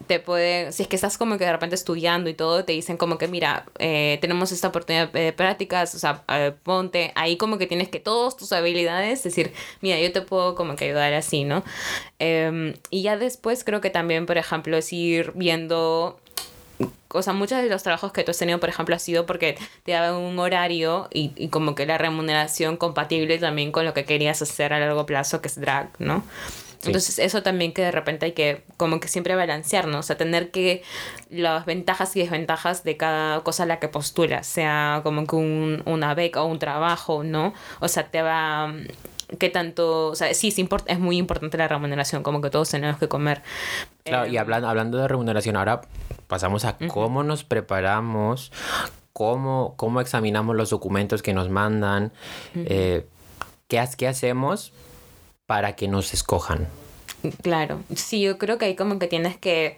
te 0.06 0.18
puede, 0.20 0.72
si 0.72 0.82
es 0.82 0.88
que 0.88 0.96
estás 0.96 1.18
como 1.18 1.38
que 1.38 1.44
de 1.44 1.52
repente 1.52 1.74
estudiando 1.76 2.30
y 2.30 2.34
todo, 2.34 2.64
te 2.64 2.72
dicen 2.72 2.96
como 2.96 3.16
que, 3.18 3.28
mira, 3.28 3.64
eh, 3.78 4.18
tenemos 4.20 4.50
esta 4.50 4.68
oportunidad 4.68 5.10
de 5.12 5.32
prácticas, 5.32 5.94
o 5.94 5.98
sea, 6.00 6.24
eh, 6.28 6.52
ponte, 6.64 7.12
ahí 7.14 7.36
como 7.36 7.58
que 7.58 7.66
tienes 7.68 7.88
que 7.88 8.00
todas 8.00 8.36
tus 8.36 8.52
habilidades, 8.52 9.22
decir, 9.22 9.52
mira, 9.80 10.00
yo 10.00 10.10
te 10.12 10.20
puedo 10.22 10.54
como 10.56 10.74
que 10.74 10.86
ayudar 10.86 11.12
así, 11.14 11.44
¿no? 11.44 11.62
Eh, 12.18 12.74
y 12.90 13.02
ya 13.02 13.16
después 13.16 13.62
creo 13.62 13.80
que 13.80 13.90
también, 13.90 14.26
por 14.26 14.36
ejemplo, 14.36 14.76
es 14.76 14.92
ir 14.92 15.32
viendo 15.36 16.18
o 17.08 17.22
sea, 17.22 17.32
muchos 17.32 17.60
de 17.62 17.68
los 17.68 17.82
trabajos 17.82 18.12
que 18.12 18.22
tú 18.22 18.30
has 18.30 18.38
tenido, 18.38 18.60
por 18.60 18.68
ejemplo, 18.68 18.94
ha 18.94 18.98
sido 18.98 19.26
porque 19.26 19.58
te 19.84 19.92
daban 19.92 20.14
un 20.14 20.38
horario 20.38 21.08
y, 21.12 21.32
y, 21.36 21.48
como 21.48 21.74
que 21.74 21.86
la 21.86 21.98
remuneración 21.98 22.76
compatible 22.76 23.38
también 23.38 23.72
con 23.72 23.84
lo 23.84 23.94
que 23.94 24.04
querías 24.04 24.40
hacer 24.42 24.72
a 24.72 24.78
largo 24.78 25.06
plazo, 25.06 25.40
que 25.40 25.48
es 25.48 25.60
drag, 25.60 25.90
¿no? 25.98 26.22
Sí. 26.80 26.88
Entonces, 26.88 27.18
eso 27.18 27.42
también 27.42 27.74
que 27.74 27.82
de 27.82 27.90
repente 27.90 28.24
hay 28.24 28.32
que, 28.32 28.62
como 28.78 29.00
que 29.00 29.08
siempre 29.08 29.34
balancear, 29.34 29.86
¿no? 29.86 29.98
O 29.98 30.02
sea, 30.02 30.16
tener 30.16 30.50
que 30.50 30.82
las 31.28 31.66
ventajas 31.66 32.16
y 32.16 32.20
desventajas 32.20 32.84
de 32.84 32.96
cada 32.96 33.40
cosa 33.40 33.64
a 33.64 33.66
la 33.66 33.80
que 33.80 33.88
postulas, 33.88 34.46
sea 34.46 35.00
como 35.02 35.26
que 35.26 35.36
un, 35.36 35.82
una 35.84 36.14
beca 36.14 36.42
o 36.42 36.46
un 36.46 36.58
trabajo, 36.58 37.22
¿no? 37.22 37.52
O 37.80 37.88
sea, 37.88 38.04
te 38.04 38.22
va 38.22 38.72
qué 39.38 39.50
tanto, 39.50 40.08
o 40.08 40.14
sea, 40.14 40.32
sí, 40.32 40.48
es, 40.48 40.58
import 40.58 40.88
es 40.88 40.98
muy 40.98 41.18
importante 41.18 41.58
la 41.58 41.68
remuneración, 41.68 42.22
como 42.22 42.40
que 42.40 42.48
todos 42.48 42.70
tenemos 42.70 42.98
que 42.98 43.08
comer. 43.08 43.42
Claro, 44.04 44.24
eh, 44.24 44.30
y 44.30 44.36
hablando, 44.38 44.68
hablando 44.68 44.98
de 44.98 45.06
remuneración, 45.06 45.56
ahora 45.56 45.82
pasamos 46.30 46.64
a 46.64 46.78
cómo 46.78 47.24
nos 47.24 47.42
preparamos, 47.42 48.52
cómo, 49.12 49.74
cómo 49.76 50.00
examinamos 50.00 50.54
los 50.54 50.70
documentos 50.70 51.22
que 51.22 51.34
nos 51.34 51.50
mandan, 51.50 52.12
eh, 52.54 53.04
¿qué, 53.66 53.84
¿qué 53.98 54.06
hacemos 54.06 54.72
para 55.46 55.74
que 55.74 55.88
nos 55.88 56.14
escojan? 56.14 56.68
Claro, 57.42 57.82
sí, 57.96 58.22
yo 58.22 58.38
creo 58.38 58.58
que 58.58 58.66
ahí 58.66 58.76
como 58.76 59.00
que 59.00 59.08
tienes 59.08 59.36
que... 59.36 59.76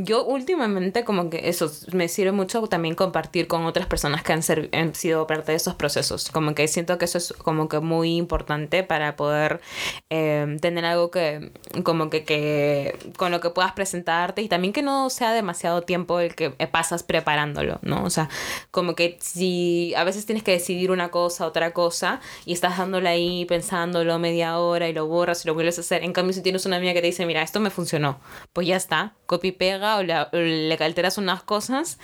Yo 0.00 0.24
últimamente 0.24 1.02
como 1.02 1.28
que 1.28 1.48
eso 1.48 1.68
me 1.92 2.06
sirve 2.06 2.30
mucho 2.30 2.64
también 2.68 2.94
compartir 2.94 3.48
con 3.48 3.64
otras 3.64 3.86
personas 3.86 4.22
que 4.22 4.32
han, 4.32 4.94
sido 4.94 5.26
parte 5.26 5.50
de 5.50 5.56
esos 5.56 5.74
procesos. 5.74 6.30
Como 6.30 6.54
que 6.54 6.68
siento 6.68 6.98
que 6.98 7.06
eso 7.06 7.18
es 7.18 7.32
como 7.32 7.68
que 7.68 7.80
muy 7.80 8.16
importante 8.16 8.84
para 8.84 9.16
poder 9.16 9.60
eh, 10.08 10.56
tener 10.60 10.84
algo 10.84 11.10
que 11.10 11.50
como 11.82 12.10
que, 12.10 12.22
que 12.22 12.96
con 13.16 13.32
lo 13.32 13.40
que 13.40 13.50
puedas 13.50 13.72
presentarte 13.72 14.40
y 14.40 14.48
también 14.48 14.72
que 14.72 14.82
no 14.82 15.10
sea 15.10 15.32
demasiado 15.32 15.82
tiempo 15.82 16.20
el 16.20 16.36
que 16.36 16.50
pasas 16.50 17.02
preparándolo, 17.02 17.80
¿no? 17.82 18.04
O 18.04 18.10
sea, 18.10 18.28
como 18.70 18.94
que 18.94 19.18
si 19.20 19.94
a 19.96 20.04
veces 20.04 20.26
tienes 20.26 20.44
que 20.44 20.52
decidir 20.52 20.92
una 20.92 21.10
cosa, 21.10 21.44
otra 21.44 21.72
cosa 21.72 22.20
y 22.44 22.52
estás 22.52 22.78
dándole 22.78 23.08
ahí 23.08 23.46
pensándolo 23.46 24.16
media 24.20 24.60
hora 24.60 24.88
y 24.88 24.92
lo 24.92 25.08
borras 25.08 25.44
y 25.44 25.48
lo 25.48 25.54
vuelves 25.54 25.78
a 25.78 25.80
hacer. 25.80 26.04
En 26.04 26.12
cambio, 26.12 26.34
si 26.34 26.42
tienes 26.42 26.66
una 26.66 26.76
amiga 26.76 26.92
que 26.92 27.00
te 27.00 27.08
dice, 27.08 27.26
mira, 27.26 27.42
esto 27.42 27.58
me 27.58 27.70
funcionó, 27.70 28.20
pues 28.52 28.68
ya 28.68 28.76
está, 28.76 29.16
copy 29.28 29.52
pega 29.52 29.98
o, 29.98 30.02
la, 30.02 30.30
o 30.32 30.36
le 30.38 30.74
alteras 30.80 31.18
unas 31.18 31.42
cosas 31.42 31.98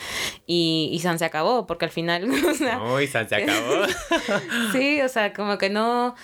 y, 0.46 0.90
y 0.92 1.00
San 1.00 1.18
se 1.18 1.24
acabó, 1.24 1.66
porque 1.66 1.86
al 1.86 1.90
final... 1.90 2.30
O 2.44 2.54
sea, 2.54 2.80
Uy, 2.80 3.06
San 3.06 3.28
se 3.28 3.36
acabó. 3.36 3.86
sí, 4.72 5.00
o 5.00 5.08
sea, 5.08 5.32
como 5.32 5.56
que 5.58 5.70
no... 5.70 6.14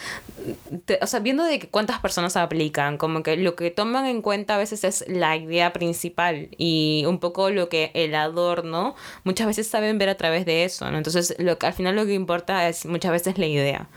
Te, 0.85 0.99
o 1.00 1.07
sea, 1.07 1.21
viendo 1.21 1.42
de 1.45 1.59
que 1.59 1.69
cuántas 1.69 1.99
personas 2.00 2.37
aplican, 2.37 2.99
como 2.99 3.23
que 3.23 3.37
lo 3.37 3.57
que 3.57 3.71
toman 3.71 4.04
en 4.07 4.21
cuenta 4.21 4.57
a 4.57 4.59
veces 4.59 4.85
es 4.85 5.04
la 5.09 5.37
idea 5.37 5.73
principal 5.73 6.49
y 6.59 7.04
un 7.07 7.19
poco 7.19 7.50
lo 7.50 7.69
que 7.71 7.90
el 7.95 8.14
adorno, 8.14 8.95
muchas 9.25 9.47
veces 9.47 9.66
saben 9.66 9.99
ver 9.99 10.11
a 10.11 10.16
través 10.16 10.45
de 10.45 10.64
eso, 10.64 10.90
¿no? 10.90 10.99
Entonces, 10.99 11.35
lo 11.38 11.59
que, 11.59 11.66
al 11.66 11.73
final 11.73 11.97
lo 11.97 12.04
que 12.04 12.14
importa 12.14 12.69
es 12.69 12.85
muchas 12.85 13.12
veces 13.12 13.38
la 13.38 13.47
idea. 13.47 13.88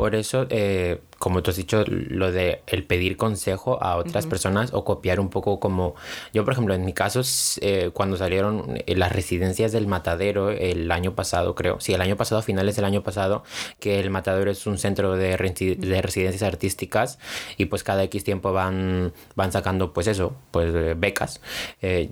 Por 0.00 0.14
eso, 0.14 0.46
eh, 0.48 1.00
como 1.18 1.42
tú 1.42 1.50
has 1.50 1.58
dicho, 1.58 1.84
lo 1.86 2.32
de 2.32 2.62
el 2.66 2.84
pedir 2.84 3.18
consejo 3.18 3.82
a 3.82 3.96
otras 3.96 4.24
uh 4.24 4.28
-huh. 4.28 4.30
personas 4.30 4.72
o 4.72 4.82
copiar 4.82 5.20
un 5.20 5.28
poco 5.28 5.60
como... 5.60 5.94
Yo, 6.32 6.42
por 6.42 6.54
ejemplo, 6.54 6.72
en 6.72 6.86
mi 6.86 6.94
caso, 6.94 7.20
eh, 7.60 7.90
cuando 7.92 8.16
salieron 8.16 8.78
las 8.86 9.12
residencias 9.12 9.72
del 9.72 9.86
Matadero 9.86 10.48
el 10.48 10.90
año 10.90 11.14
pasado, 11.14 11.54
creo, 11.54 11.80
sí, 11.80 11.92
el 11.92 12.00
año 12.00 12.16
pasado, 12.16 12.38
a 12.38 12.42
finales 12.42 12.76
del 12.76 12.86
año 12.86 13.02
pasado, 13.02 13.42
que 13.78 14.00
el 14.00 14.08
Matadero 14.08 14.50
es 14.50 14.66
un 14.66 14.78
centro 14.78 15.16
de, 15.16 15.36
resi 15.36 15.74
de 15.74 16.00
residencias 16.00 16.44
artísticas 16.44 17.18
y 17.58 17.66
pues 17.66 17.84
cada 17.84 18.02
X 18.04 18.24
tiempo 18.24 18.54
van, 18.54 19.12
van 19.34 19.52
sacando, 19.52 19.92
pues 19.92 20.06
eso, 20.06 20.32
pues 20.50 20.74
eh, 20.74 20.94
becas. 20.96 21.42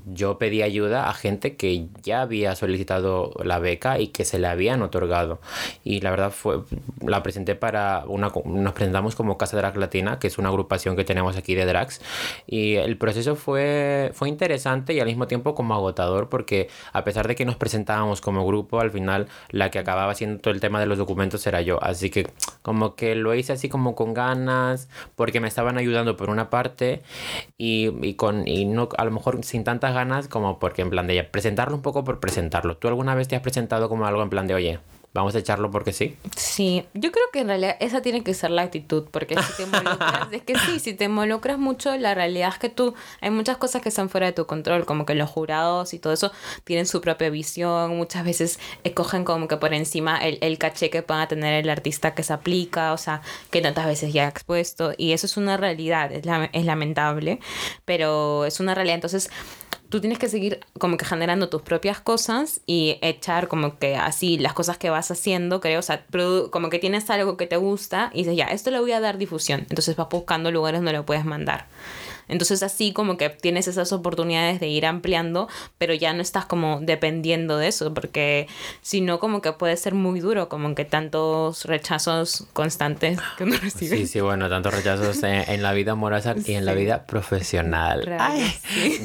yo 0.05 0.37
pedí 0.37 0.61
ayuda 0.61 1.09
a 1.09 1.15
gente 1.15 1.57
que 1.57 1.87
ya 2.03 2.21
había 2.21 2.55
solicitado 2.55 3.33
la 3.43 3.59
beca 3.61 3.99
y 3.99 4.09
que 4.09 4.27
se 4.27 4.39
le 4.39 4.47
habían 4.47 4.83
otorgado. 4.83 5.41
Y 5.85 6.03
la 6.03 6.11
verdad 6.11 6.33
fue, 6.33 6.61
la 7.01 7.23
presenté 7.23 7.55
para 7.55 7.78
una, 8.07 8.33
nos 8.45 8.73
presentamos 8.73 9.15
como 9.15 9.39
Casa 9.39 9.57
Drag 9.57 9.77
Latina, 9.77 10.19
que 10.19 10.27
es 10.27 10.39
una 10.39 10.49
agrupación 10.49 10.97
que 10.97 11.05
tenemos 11.05 11.37
aquí 11.37 11.55
de 11.55 11.67
drags. 11.67 12.01
Y 12.47 12.75
el 12.75 12.97
proceso 12.97 13.37
fue, 13.37 14.11
fue 14.15 14.29
interesante 14.29 14.95
y 14.95 15.01
al 15.01 15.07
mismo 15.07 15.27
tiempo 15.27 15.55
como 15.55 15.75
agotador, 15.75 16.29
porque 16.29 16.69
a 16.93 17.05
pesar 17.05 17.29
de 17.29 17.35
que 17.35 17.45
nos 17.45 17.57
presentábamos 17.57 18.21
como 18.21 18.47
grupo, 18.47 18.81
al 18.81 18.91
final 18.91 19.29
la 19.51 19.71
que 19.71 19.79
acababa 19.79 20.13
haciendo 20.13 20.41
todo 20.41 20.55
el 20.55 20.61
tema 20.61 20.81
de 20.81 20.87
los 20.87 20.99
documentos 20.99 21.47
era 21.47 21.61
yo. 21.63 21.83
Así 21.83 22.11
que 22.11 22.29
como 22.63 22.95
que 22.95 23.15
lo 23.15 23.35
hice 23.35 23.53
así 23.53 23.69
como 23.69 23.95
con 23.95 24.15
ganas, 24.15 24.89
porque 25.15 25.41
me 25.41 25.49
estaban 25.49 25.79
ayudando 25.79 26.17
por 26.17 26.31
una 26.31 26.51
parte 26.51 27.03
y, 27.57 27.91
y 28.07 28.15
con, 28.15 28.47
y 28.47 28.65
no, 28.65 28.89
a 28.97 29.05
lo 29.05 29.11
mejor 29.11 29.45
sin 29.45 29.65
tantas 29.65 29.95
ganas 29.95 30.29
como 30.29 30.59
porque 30.59 30.83
en 30.83 30.91
plan 30.91 31.07
de 31.07 31.25
presentarlo 31.25 31.77
un 31.77 31.83
poco 31.83 32.05
por 32.05 32.21
presentarlo. 32.21 32.77
¿Tú 32.77 32.89
alguna 32.89 33.15
vez 33.15 33.29
te 33.29 33.37
has 33.37 33.43
presentado 33.43 33.89
como 33.89 34.07
algo 34.07 34.23
en 34.23 34.31
plan 34.31 34.47
de, 34.47 34.55
oye, 34.55 34.79
Vamos 35.15 35.35
a 35.35 35.39
echarlo 35.39 35.71
porque 35.71 35.93
sí. 35.93 36.17
Sí, 36.37 36.85
yo 36.93 37.11
creo 37.11 37.25
que 37.33 37.41
en 37.41 37.49
realidad 37.49 37.77
esa 37.81 38.03
tiene 38.03 38.23
que 38.23 38.35
ser 38.35 38.51
la 38.51 38.63
actitud, 38.63 39.07
porque 39.11 39.37
si 39.43 39.53
te 39.55 39.63
involucras, 39.63 40.29
es 40.33 40.43
que 40.43 40.59
sí, 40.59 40.79
si 40.79 40.93
te 40.93 41.05
involucras 41.05 41.59
mucho, 41.59 41.97
la 41.97 42.15
realidad 42.15 42.51
es 42.53 42.59
que 42.59 42.69
tú, 42.69 42.95
hay 43.23 43.31
muchas 43.31 43.57
cosas 43.57 43.81
que 43.81 43.89
están 43.89 44.11
fuera 44.11 44.27
de 44.27 44.33
tu 44.35 44.47
control, 44.47 44.85
como 44.85 45.07
que 45.07 45.15
los 45.15 45.31
jurados 45.31 45.95
y 45.95 45.99
todo 45.99 46.13
eso 46.13 46.31
tienen 46.65 46.85
su 46.85 47.01
propia 47.01 47.31
visión, 47.31 47.97
muchas 47.97 48.23
veces 48.23 48.61
escogen 48.85 49.25
como 49.25 49.49
que 49.49 49.57
por 49.57 49.73
encima 49.73 50.19
el, 50.19 50.39
el 50.43 50.59
caché 50.59 50.91
que 50.91 51.03
pueda 51.03 51.27
tener 51.27 51.55
el 51.55 51.71
artista 51.71 52.15
que 52.15 52.23
se 52.23 52.35
aplica, 52.35 52.93
o 52.93 52.99
sea, 52.99 53.23
que 53.51 53.63
tantas 53.63 53.87
veces 53.87 54.13
ya 54.13 54.27
ha 54.27 54.29
expuesto, 54.29 54.93
y 54.99 55.13
eso 55.13 55.25
es 55.25 55.39
una 55.39 55.57
realidad, 55.57 56.13
es, 56.13 56.27
la, 56.27 56.51
es 56.53 56.67
lamentable, 56.67 57.41
pero 57.87 58.45
es 58.45 58.61
una 58.61 58.75
realidad, 58.75 58.97
entonces 58.97 59.31
tú 59.89 60.01
tienes 60.01 60.19
que 60.19 60.29
seguir 60.29 60.61
como 60.79 60.97
que 60.97 61.05
generando 61.05 61.49
tus 61.49 61.63
propias 61.63 62.01
cosas 62.01 62.61
y 62.67 62.99
echar 63.03 63.49
como 63.49 63.79
que 63.79 63.97
así 63.97 64.39
las 64.39 64.53
cosas 64.53 64.79
que 64.79 64.91
vas 64.91 65.11
haciendo, 65.11 65.61
creo, 65.61 65.81
o 65.81 65.83
sea, 65.83 66.05
como 66.51 66.71
que 66.71 66.79
tienes 66.79 67.09
algo 67.11 67.37
que 67.37 67.47
te 67.47 67.57
gusta 67.57 68.11
y 68.13 68.19
dices, 68.19 68.37
ya, 68.37 68.47
esto 68.47 68.71
le 68.71 68.81
voy 68.81 68.93
a 68.93 69.01
dar 69.01 69.19
difusión. 69.19 69.67
Entonces 69.69 69.97
vas 69.97 70.09
buscando 70.11 70.51
lugares 70.51 70.81
donde 70.81 70.93
lo 70.93 71.07
puedes 71.07 71.25
mandar. 71.25 71.67
Entonces 72.29 72.63
así 72.63 72.93
como 72.93 73.17
que 73.17 73.31
tienes 73.31 73.69
esas 73.69 73.93
oportunidades 73.93 74.61
de 74.61 74.69
ir 74.69 74.87
ampliando, 74.87 75.49
pero 75.79 75.95
ya 75.95 76.13
no 76.13 76.23
estás 76.23 76.47
como 76.47 76.81
dependiendo 76.81 77.57
de 77.59 77.69
eso, 77.69 77.93
porque 77.95 78.47
si 78.83 79.01
no 79.01 79.19
como 79.19 79.43
que 79.43 79.53
puede 79.53 79.77
ser 79.77 79.95
muy 79.95 80.21
duro, 80.21 80.49
como 80.49 80.75
que 80.75 80.85
tantos 80.85 81.65
rechazos 81.65 82.47
constantes 82.53 83.19
que 83.37 83.45
uno 83.45 83.57
recibe. 83.63 83.97
Sí, 83.97 84.07
sí, 84.07 84.21
bueno, 84.21 84.49
tantos 84.49 84.75
rechazos 84.75 85.23
en, 85.23 85.63
la 85.63 85.73
vida 85.73 85.93
amorosa 85.93 86.35
y 86.45 86.55
en 86.55 86.65
la 86.65 86.75
vida 86.75 87.07
profesional. 87.07 88.09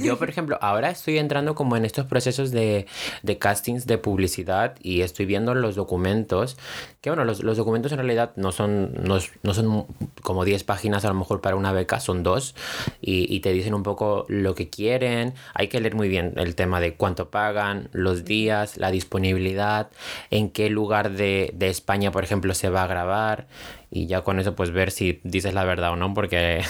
Yo, 0.03 0.19
por 0.19 0.29
ejemplo, 0.29 0.57
ahora 0.61 0.89
estoy 0.89 1.17
entrando 1.17 1.55
como 1.55 1.77
en 1.77 1.85
estos 1.85 2.05
procesos 2.05 2.51
de, 2.51 2.85
de 3.23 3.37
castings 3.37 3.87
de 3.87 3.97
publicidad 3.97 4.75
y 4.81 5.01
estoy 5.01 5.25
viendo 5.25 5.55
los 5.55 5.75
documentos, 5.75 6.57
que 7.01 7.09
bueno, 7.09 7.25
los, 7.25 7.43
los 7.43 7.57
documentos 7.57 7.91
en 7.91 7.97
realidad 7.97 8.31
no 8.35 8.51
son, 8.51 8.93
no, 9.03 9.19
no 9.41 9.53
son 9.53 9.85
como 10.21 10.45
10 10.45 10.63
páginas 10.63 11.05
a 11.05 11.09
lo 11.09 11.15
mejor 11.15 11.41
para 11.41 11.55
una 11.55 11.71
beca, 11.71 11.99
son 11.99 12.23
dos 12.23 12.55
y, 13.01 13.12
y 13.13 13.39
te 13.39 13.51
dicen 13.53 13.73
un 13.73 13.83
poco 13.83 14.25
lo 14.27 14.55
que 14.55 14.69
quieren, 14.69 15.33
hay 15.53 15.67
que 15.67 15.79
leer 15.79 15.95
muy 15.95 16.09
bien 16.09 16.33
el 16.37 16.55
tema 16.55 16.79
de 16.79 16.95
cuánto 16.95 17.29
pagan, 17.29 17.89
los 17.91 18.25
días, 18.25 18.77
la 18.77 18.91
disponibilidad, 18.91 19.89
en 20.31 20.49
qué 20.49 20.69
lugar 20.69 21.11
de, 21.11 21.51
de 21.53 21.69
España, 21.69 22.11
por 22.11 22.23
ejemplo, 22.23 22.53
se 22.53 22.69
va 22.69 22.83
a 22.83 22.87
grabar 22.87 23.47
y 23.95 24.07
ya 24.07 24.21
con 24.21 24.39
eso 24.39 24.55
pues 24.55 24.71
ver 24.71 24.89
si 24.89 25.21
dices 25.23 25.53
la 25.53 25.63
verdad 25.63 25.91
o 25.91 25.95
no, 25.95 26.13
porque, 26.15 26.63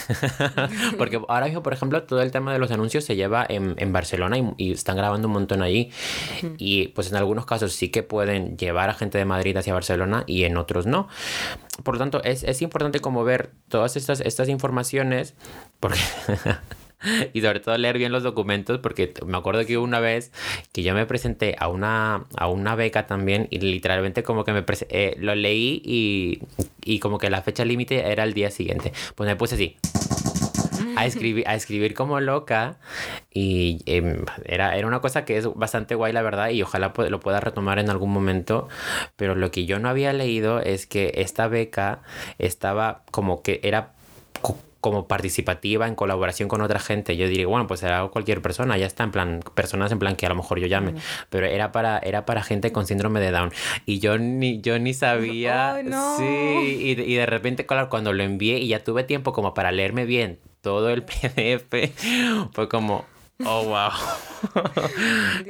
porque 0.97 1.21
ahora 1.29 1.45
mismo, 1.45 1.63
por 1.63 1.71
ejemplo, 1.71 2.03
todo 2.03 2.21
el 2.21 2.31
tema 2.31 2.51
de 2.51 2.59
los 2.59 2.69
anuncios 2.71 3.05
se 3.05 3.15
lleva 3.15 3.45
en, 3.47 3.75
en 3.77 3.93
Barcelona 3.93 4.37
y, 4.57 4.73
están 4.73 4.97
grabando 4.97 5.29
un 5.29 5.33
montón 5.33 5.61
allí 5.61 5.91
y 6.57 6.89
pues 6.89 7.11
en 7.11 7.15
algunos 7.15 7.45
casos 7.45 7.73
sí 7.73 7.89
que 7.89 8.03
pueden 8.03 8.57
llevar 8.57 8.89
a 8.89 8.93
gente 8.93 9.17
de 9.17 9.25
Madrid 9.25 9.55
hacia 9.55 9.73
Barcelona 9.73 10.23
y 10.27 10.43
en 10.43 10.57
otros 10.57 10.85
no. 10.85 11.07
Por 11.83 11.95
lo 11.95 11.99
tanto, 11.99 12.21
es, 12.23 12.43
es 12.43 12.61
importante 12.61 12.99
como 12.99 13.23
ver 13.23 13.51
todas 13.69 13.95
estas, 13.95 14.19
estas 14.19 14.49
informaciones 14.49 15.35
porque... 15.79 15.99
y 17.33 17.41
sobre 17.41 17.59
todo 17.59 17.77
leer 17.77 17.97
bien 17.97 18.11
los 18.11 18.23
documentos 18.23 18.79
porque 18.79 19.13
me 19.25 19.37
acuerdo 19.37 19.65
que 19.65 19.77
una 19.77 19.99
vez 19.99 20.31
que 20.71 20.83
yo 20.83 20.93
me 20.93 21.05
presenté 21.05 21.55
a 21.59 21.67
una, 21.67 22.25
a 22.35 22.47
una 22.47 22.75
beca 22.75 23.07
también 23.07 23.47
y 23.49 23.59
literalmente 23.59 24.23
como 24.23 24.43
que 24.43 24.53
me 24.53 24.63
eh, 24.89 25.15
lo 25.19 25.35
leí 25.35 25.81
y, 25.85 26.39
y 26.83 26.99
como 26.99 27.17
que 27.17 27.29
la 27.29 27.41
fecha 27.41 27.65
límite 27.65 28.11
era 28.11 28.23
el 28.23 28.33
día 28.33 28.51
siguiente. 28.51 28.93
Pues 29.15 29.27
me 29.27 29.35
puse 29.35 29.55
así 29.55 29.77
a 30.95 31.05
escribir, 31.05 31.47
a 31.47 31.55
escribir 31.55 31.93
como 31.93 32.19
loca 32.19 32.77
y 33.31 33.81
em, 33.85 34.25
era, 34.45 34.75
era 34.77 34.87
una 34.87 34.99
cosa 34.99 35.25
que 35.25 35.37
es 35.37 35.53
bastante 35.53 35.95
guay 35.95 36.13
la 36.13 36.21
verdad 36.21 36.49
y 36.49 36.61
ojalá 36.61 36.93
lo 37.09 37.19
pueda 37.19 37.39
retomar 37.39 37.79
en 37.79 37.89
algún 37.89 38.11
momento, 38.11 38.67
pero 39.15 39.35
lo 39.35 39.51
que 39.51 39.65
yo 39.65 39.79
no 39.79 39.89
había 39.89 40.13
leído 40.13 40.59
es 40.59 40.87
que 40.87 41.13
esta 41.15 41.47
beca 41.47 42.01
estaba 42.37 43.03
como 43.11 43.41
que 43.41 43.59
era 43.63 43.93
como 44.83 45.07
participativa 45.07 45.87
en 45.87 45.95
colaboración 45.95 46.49
con 46.49 46.59
otra 46.59 46.77
gente. 46.77 47.15
Yo 47.15 47.29
diría, 47.29 47.47
bueno, 47.47 47.67
pues 47.67 47.79
será 47.79 48.05
cualquier 48.09 48.41
persona, 48.41 48.77
ya 48.77 48.85
está 48.85 49.05
en 49.05 49.11
plan, 49.11 49.39
personas 49.55 49.93
en 49.93 49.97
plan 49.97 50.17
que 50.17 50.25
a 50.25 50.29
lo 50.29 50.35
mejor 50.35 50.59
yo 50.59 50.67
llame, 50.67 50.95
pero 51.29 51.45
era 51.45 51.71
para, 51.71 51.99
era 51.99 52.25
para 52.25 52.43
gente 52.43 52.73
con 52.73 52.85
síndrome 52.85 53.21
de 53.21 53.31
Down. 53.31 53.53
Y 53.85 53.99
yo 53.99 54.17
ni, 54.17 54.59
yo 54.59 54.77
ni 54.79 54.93
sabía, 54.93 55.81
sí, 56.17 56.25
y, 56.25 57.01
y 57.01 57.15
de 57.15 57.25
repente, 57.25 57.65
claro, 57.65 57.87
cuando 57.87 58.11
lo 58.11 58.23
envié 58.23 58.57
y 58.57 58.67
ya 58.67 58.83
tuve 58.83 59.05
tiempo 59.05 59.31
como 59.31 59.53
para 59.53 59.71
leerme 59.71 60.03
bien 60.03 60.39
todo 60.59 60.89
el 60.89 61.03
PDF, 61.05 62.51
fue 62.51 62.67
como, 62.67 63.05
Oh, 63.45 63.63
wow. 63.65 63.89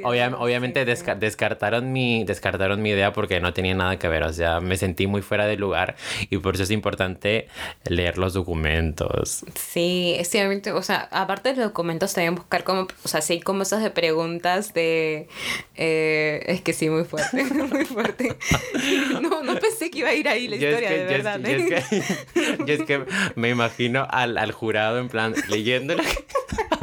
obviamente 0.40 0.86
descartaron, 0.86 1.92
mi, 1.92 2.24
descartaron 2.24 2.82
mi 2.82 2.92
idea 2.92 3.12
porque 3.12 3.40
no 3.40 3.54
tenía 3.54 3.76
nada 3.76 4.00
que 4.00 4.08
ver. 4.08 4.24
O 4.24 4.32
sea, 4.32 4.62
me 4.62 4.78
sentí 4.78 5.06
muy 5.06 5.22
fuera 5.22 5.46
de 5.46 5.58
lugar 5.58 5.96
y 6.30 6.38
por 6.38 6.56
eso 6.56 6.64
es 6.64 6.72
importante 6.72 7.48
leer 7.86 8.18
los 8.18 8.34
documentos. 8.34 9.44
Sí, 9.56 10.18
sí, 10.24 10.38
obviamente, 10.38 10.72
o 10.72 10.82
sea, 10.82 11.10
aparte 11.12 11.50
de 11.50 11.58
los 11.58 11.66
documentos, 11.66 12.14
también 12.14 12.36
buscar 12.36 12.64
como, 12.64 12.88
o 13.04 13.08
sea, 13.08 13.22
sí, 13.22 13.42
como 13.42 13.64
esas 13.64 13.84
de 13.84 13.92
preguntas 13.92 14.74
de... 14.74 15.28
Eh, 15.76 16.44
es 16.48 16.62
que 16.62 16.74
sí, 16.74 16.90
muy 16.90 17.04
fuerte, 17.04 17.44
muy 17.54 17.86
fuerte. 17.86 18.38
No, 19.22 19.44
no 19.44 19.60
pensé 19.60 19.92
que 19.92 20.00
iba 20.00 20.10
a 20.10 20.14
ir 20.14 20.30
ahí 20.30 20.48
la 20.48 20.56
historia, 20.56 20.90
de 20.90 21.04
verdad. 21.06 21.40
Yo 21.40 21.50
es, 21.50 21.66
que, 21.66 22.04
yo 22.66 22.74
es 22.74 22.84
que 22.84 23.06
me 23.36 23.50
imagino 23.50 24.08
al, 24.10 24.38
al 24.38 24.52
jurado 24.54 25.00
en 25.00 25.10
plan 25.10 25.36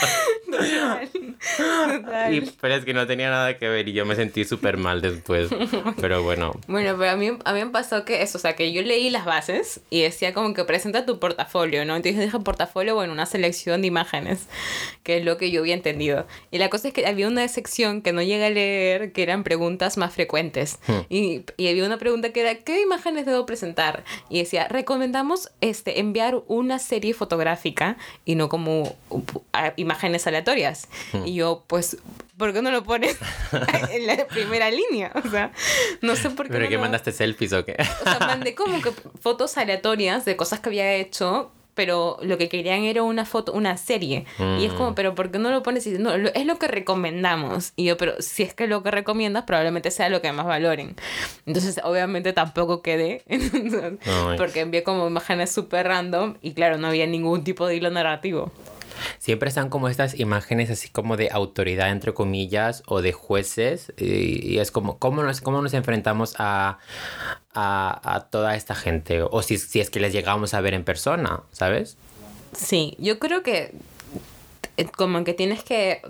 leyendo 0.59 1.35
pero 2.59 2.75
es 2.75 2.85
que 2.85 2.93
no 2.93 3.07
tenía 3.07 3.29
nada 3.29 3.57
que 3.57 3.67
ver 3.67 3.87
y 3.87 3.93
yo 3.93 4.05
me 4.05 4.15
sentí 4.15 4.45
súper 4.45 4.77
mal 4.77 5.01
después. 5.01 5.49
Pero 5.99 6.23
bueno. 6.23 6.51
Bueno, 6.67 6.95
pero 6.97 7.11
a 7.11 7.15
mí, 7.15 7.29
a 7.43 7.53
mí 7.53 7.65
me 7.65 7.71
pasó 7.71 8.05
que 8.05 8.21
eso, 8.21 8.37
o 8.37 8.41
sea, 8.41 8.55
que 8.55 8.71
yo 8.71 8.81
leí 8.81 9.09
las 9.09 9.25
bases 9.25 9.81
y 9.89 10.01
decía 10.01 10.33
como 10.33 10.53
que 10.53 10.63
presenta 10.63 11.05
tu 11.05 11.19
portafolio, 11.19 11.85
¿no? 11.85 11.95
Entonces 11.95 12.21
dije 12.21 12.39
portafolio, 12.39 12.95
bueno, 12.95 13.13
una 13.13 13.25
selección 13.25 13.81
de 13.81 13.87
imágenes, 13.87 14.47
que 15.03 15.17
es 15.17 15.25
lo 15.25 15.37
que 15.37 15.51
yo 15.51 15.61
había 15.61 15.73
entendido. 15.73 16.27
Y 16.51 16.57
la 16.57 16.69
cosa 16.69 16.89
es 16.89 16.93
que 16.93 17.05
había 17.05 17.27
una 17.27 17.47
sección 17.47 18.01
que 18.01 18.13
no 18.13 18.21
llegué 18.21 18.45
a 18.45 18.49
leer, 18.49 19.11
que 19.11 19.23
eran 19.23 19.43
preguntas 19.43 19.97
más 19.97 20.13
frecuentes. 20.13 20.79
Hmm. 20.87 20.99
Y, 21.09 21.43
y 21.57 21.67
había 21.67 21.85
una 21.85 21.97
pregunta 21.97 22.31
que 22.31 22.41
era, 22.41 22.55
¿qué 22.55 22.81
imágenes 22.81 23.25
debo 23.25 23.45
presentar? 23.45 24.03
Y 24.29 24.39
decía, 24.39 24.67
recomendamos 24.67 25.49
este, 25.61 25.99
enviar 25.99 26.41
una 26.47 26.79
serie 26.79 27.13
fotográfica 27.13 27.97
y 28.25 28.35
no 28.35 28.49
como 28.49 28.95
imágenes 29.75 30.27
aleatorias. 30.41 30.87
Hmm. 31.13 31.25
Y 31.25 31.35
yo, 31.35 31.63
pues, 31.67 31.97
¿por 32.37 32.53
qué 32.53 32.61
no 32.61 32.71
lo 32.71 32.83
pones 32.83 33.17
en 33.91 34.07
la 34.07 34.27
primera 34.27 34.69
línea? 34.69 35.11
O 35.23 35.29
sea, 35.29 35.51
no 36.01 36.15
sé 36.15 36.29
por 36.29 36.47
qué. 36.47 36.53
¿Pero 36.53 36.65
no 36.65 36.69
que 36.69 36.77
mandaste 36.77 37.11
selfies 37.11 37.53
o 37.53 37.65
qué? 37.65 37.75
o 38.01 38.03
sea, 38.03 38.19
mandé 38.19 38.55
como 38.55 38.81
que 38.81 38.91
fotos 39.19 39.57
aleatorias 39.57 40.25
de 40.25 40.35
cosas 40.35 40.59
que 40.59 40.69
había 40.69 40.93
hecho 40.95 41.51
pero 41.73 42.17
lo 42.21 42.37
que 42.37 42.49
querían 42.49 42.83
era 42.83 43.01
una 43.01 43.25
foto, 43.25 43.53
una 43.53 43.77
serie. 43.77 44.25
Y 44.59 44.65
es 44.65 44.73
como, 44.73 44.91
mm. 44.91 44.95
pero 44.95 45.15
¿por 45.15 45.31
qué 45.31 45.39
no 45.39 45.51
lo 45.51 45.63
pones? 45.63 45.87
Y 45.87 45.91
no, 45.91 46.13
es 46.13 46.45
lo 46.45 46.59
que 46.59 46.67
recomendamos. 46.67 47.71
Y 47.75 47.85
yo, 47.85 47.97
pero 47.97 48.13
si 48.19 48.43
es 48.43 48.53
que 48.53 48.67
lo 48.67 48.83
que 48.83 48.91
recomiendas, 48.91 49.45
probablemente 49.45 49.89
sea 49.89 50.09
lo 50.09 50.21
que 50.21 50.31
más 50.33 50.45
valoren. 50.45 50.95
Entonces, 51.45 51.79
obviamente 51.83 52.33
tampoco 52.33 52.81
quedé, 52.81 53.23
porque 54.37 54.59
envié 54.59 54.83
como 54.83 55.07
imágenes 55.07 55.51
súper 55.51 55.87
random 55.87 56.35
y 56.41 56.53
claro, 56.53 56.77
no 56.77 56.87
había 56.87 57.07
ningún 57.07 57.43
tipo 57.43 57.65
de 57.67 57.77
hilo 57.77 57.89
narrativo 57.89 58.51
siempre 59.19 59.49
están 59.49 59.69
como 59.69 59.87
estas 59.87 60.19
imágenes 60.19 60.69
así 60.69 60.89
como 60.89 61.17
de 61.17 61.29
autoridad, 61.31 61.89
entre 61.89 62.13
comillas, 62.13 62.83
o 62.87 63.01
de 63.01 63.11
jueces, 63.11 63.93
y, 63.97 64.59
es 64.59 64.71
como, 64.71 64.97
¿cómo 64.97 65.23
nos, 65.23 65.41
cómo 65.41 65.61
nos 65.61 65.73
enfrentamos 65.73 66.35
a, 66.37 66.79
a, 67.53 68.15
a 68.15 68.19
toda 68.29 68.55
esta 68.55 68.75
gente? 68.75 69.21
O 69.21 69.41
si, 69.41 69.57
si 69.57 69.79
es 69.79 69.89
que 69.89 69.99
les 69.99 70.13
llegamos 70.13 70.53
a 70.53 70.61
ver 70.61 70.73
en 70.73 70.83
persona, 70.83 71.41
¿sabes? 71.51 71.97
Sí, 72.53 72.95
yo 72.99 73.17
creo 73.19 73.43
que 73.43 73.73
como 74.85 75.23
que 75.23 75.33
tienes 75.33 75.63
que 75.63 76.01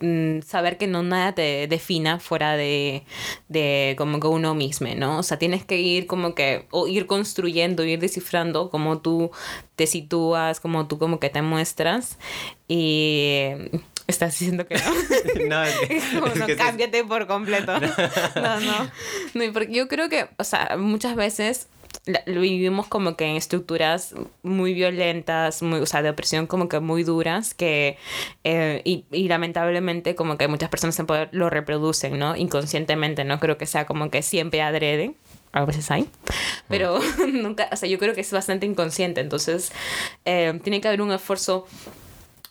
mm, 0.00 0.42
saber 0.42 0.78
que 0.78 0.86
no 0.86 1.02
nada 1.02 1.34
te 1.34 1.66
defina 1.66 2.18
fuera 2.18 2.56
de, 2.56 3.02
de 3.48 3.94
como 3.98 4.20
que 4.20 4.26
uno 4.26 4.54
mismo, 4.54 4.88
¿no? 4.96 5.18
O 5.18 5.22
sea, 5.22 5.38
tienes 5.38 5.64
que 5.64 5.78
ir 5.78 6.06
como 6.06 6.34
que, 6.34 6.66
o 6.70 6.86
ir 6.86 7.06
construyendo, 7.06 7.84
ir 7.84 7.98
descifrando 7.98 8.70
cómo 8.70 8.98
tú 9.00 9.30
te 9.76 9.86
sitúas, 9.86 10.60
cómo 10.60 10.86
tú 10.86 10.98
como 10.98 11.20
que 11.20 11.30
te 11.30 11.42
muestras 11.42 12.18
y 12.68 13.52
Estás 14.10 14.36
diciendo 14.36 14.66
que 14.66 14.74
no. 14.74 15.64
no, 16.20 16.34
no 16.34 16.46
cámbiate 16.56 17.04
por 17.04 17.28
completo. 17.28 17.78
no, 18.34 18.60
no. 18.60 18.90
No, 19.34 19.52
porque 19.52 19.72
yo 19.72 19.86
creo 19.86 20.08
que, 20.08 20.28
o 20.36 20.42
sea, 20.42 20.76
muchas 20.76 21.14
veces 21.14 21.68
lo 22.06 22.40
vivimos 22.40 22.88
como 22.88 23.16
que 23.16 23.26
en 23.26 23.36
estructuras 23.36 24.14
muy 24.42 24.74
violentas, 24.74 25.62
muy, 25.62 25.80
o 25.80 25.86
sea, 25.86 26.02
de 26.02 26.10
opresión 26.10 26.46
como 26.46 26.68
que 26.68 26.80
muy 26.80 27.02
duras, 27.02 27.54
que, 27.54 27.98
eh, 28.44 28.80
y, 28.84 29.04
y, 29.12 29.28
lamentablemente 29.28 30.14
como 30.14 30.38
que 30.38 30.48
muchas 30.48 30.70
personas 30.70 30.98
en 30.98 31.06
poder 31.06 31.28
lo 31.32 31.50
reproducen, 31.50 32.18
¿no? 32.18 32.36
Inconscientemente, 32.36 33.24
no 33.24 33.38
creo 33.38 33.58
que 33.58 33.66
sea 33.66 33.86
como 33.86 34.10
que 34.10 34.22
siempre 34.22 34.62
adrede, 34.62 35.14
a 35.52 35.64
veces 35.64 35.90
hay, 35.90 36.08
pero 36.68 37.00
nunca, 37.32 37.68
o 37.72 37.76
sea, 37.76 37.88
yo 37.88 37.98
creo 37.98 38.14
que 38.14 38.22
es 38.22 38.32
bastante 38.32 38.66
inconsciente, 38.66 39.20
entonces 39.20 39.72
eh, 40.24 40.58
tiene 40.62 40.80
que 40.80 40.88
haber 40.88 41.02
un 41.02 41.12
esfuerzo 41.12 41.66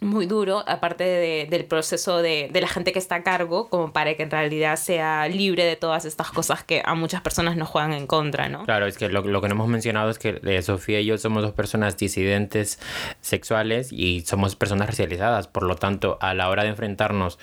muy 0.01 0.27
duro, 0.27 0.63
aparte 0.65 1.03
de, 1.03 1.47
del 1.49 1.65
proceso 1.65 2.21
de, 2.21 2.49
de, 2.51 2.61
la 2.61 2.67
gente 2.67 2.93
que 2.93 2.99
está 2.99 3.15
a 3.15 3.23
cargo, 3.23 3.69
como 3.69 3.91
para 3.91 4.15
que 4.15 4.23
en 4.23 4.31
realidad 4.31 4.77
sea 4.77 5.27
libre 5.27 5.65
de 5.65 5.75
todas 5.75 6.05
estas 6.05 6.31
cosas 6.31 6.63
que 6.63 6.81
a 6.85 6.95
muchas 6.95 7.21
personas 7.21 7.57
nos 7.57 7.67
juegan 7.67 7.91
en 7.91 8.07
contra, 8.07 8.47
¿no? 8.47 8.63
Claro, 8.63 8.85
es 8.85 8.97
que 8.97 9.09
lo, 9.09 9.21
lo 9.21 9.41
que 9.41 9.49
no 9.49 9.55
hemos 9.55 9.67
mencionado 9.67 10.09
es 10.09 10.17
que 10.17 10.39
eh, 10.43 10.61
Sofía 10.61 11.01
y 11.01 11.05
yo 11.05 11.17
somos 11.17 11.43
dos 11.43 11.51
personas 11.51 11.97
disidentes 11.97 12.79
sexuales 13.19 13.91
y 13.91 14.21
somos 14.21 14.55
personas 14.55 14.87
racializadas, 14.87 15.47
por 15.47 15.63
lo 15.63 15.75
tanto, 15.75 16.17
a 16.21 16.33
la 16.33 16.49
hora 16.49 16.63
de 16.63 16.69
enfrentarnos, 16.69 17.37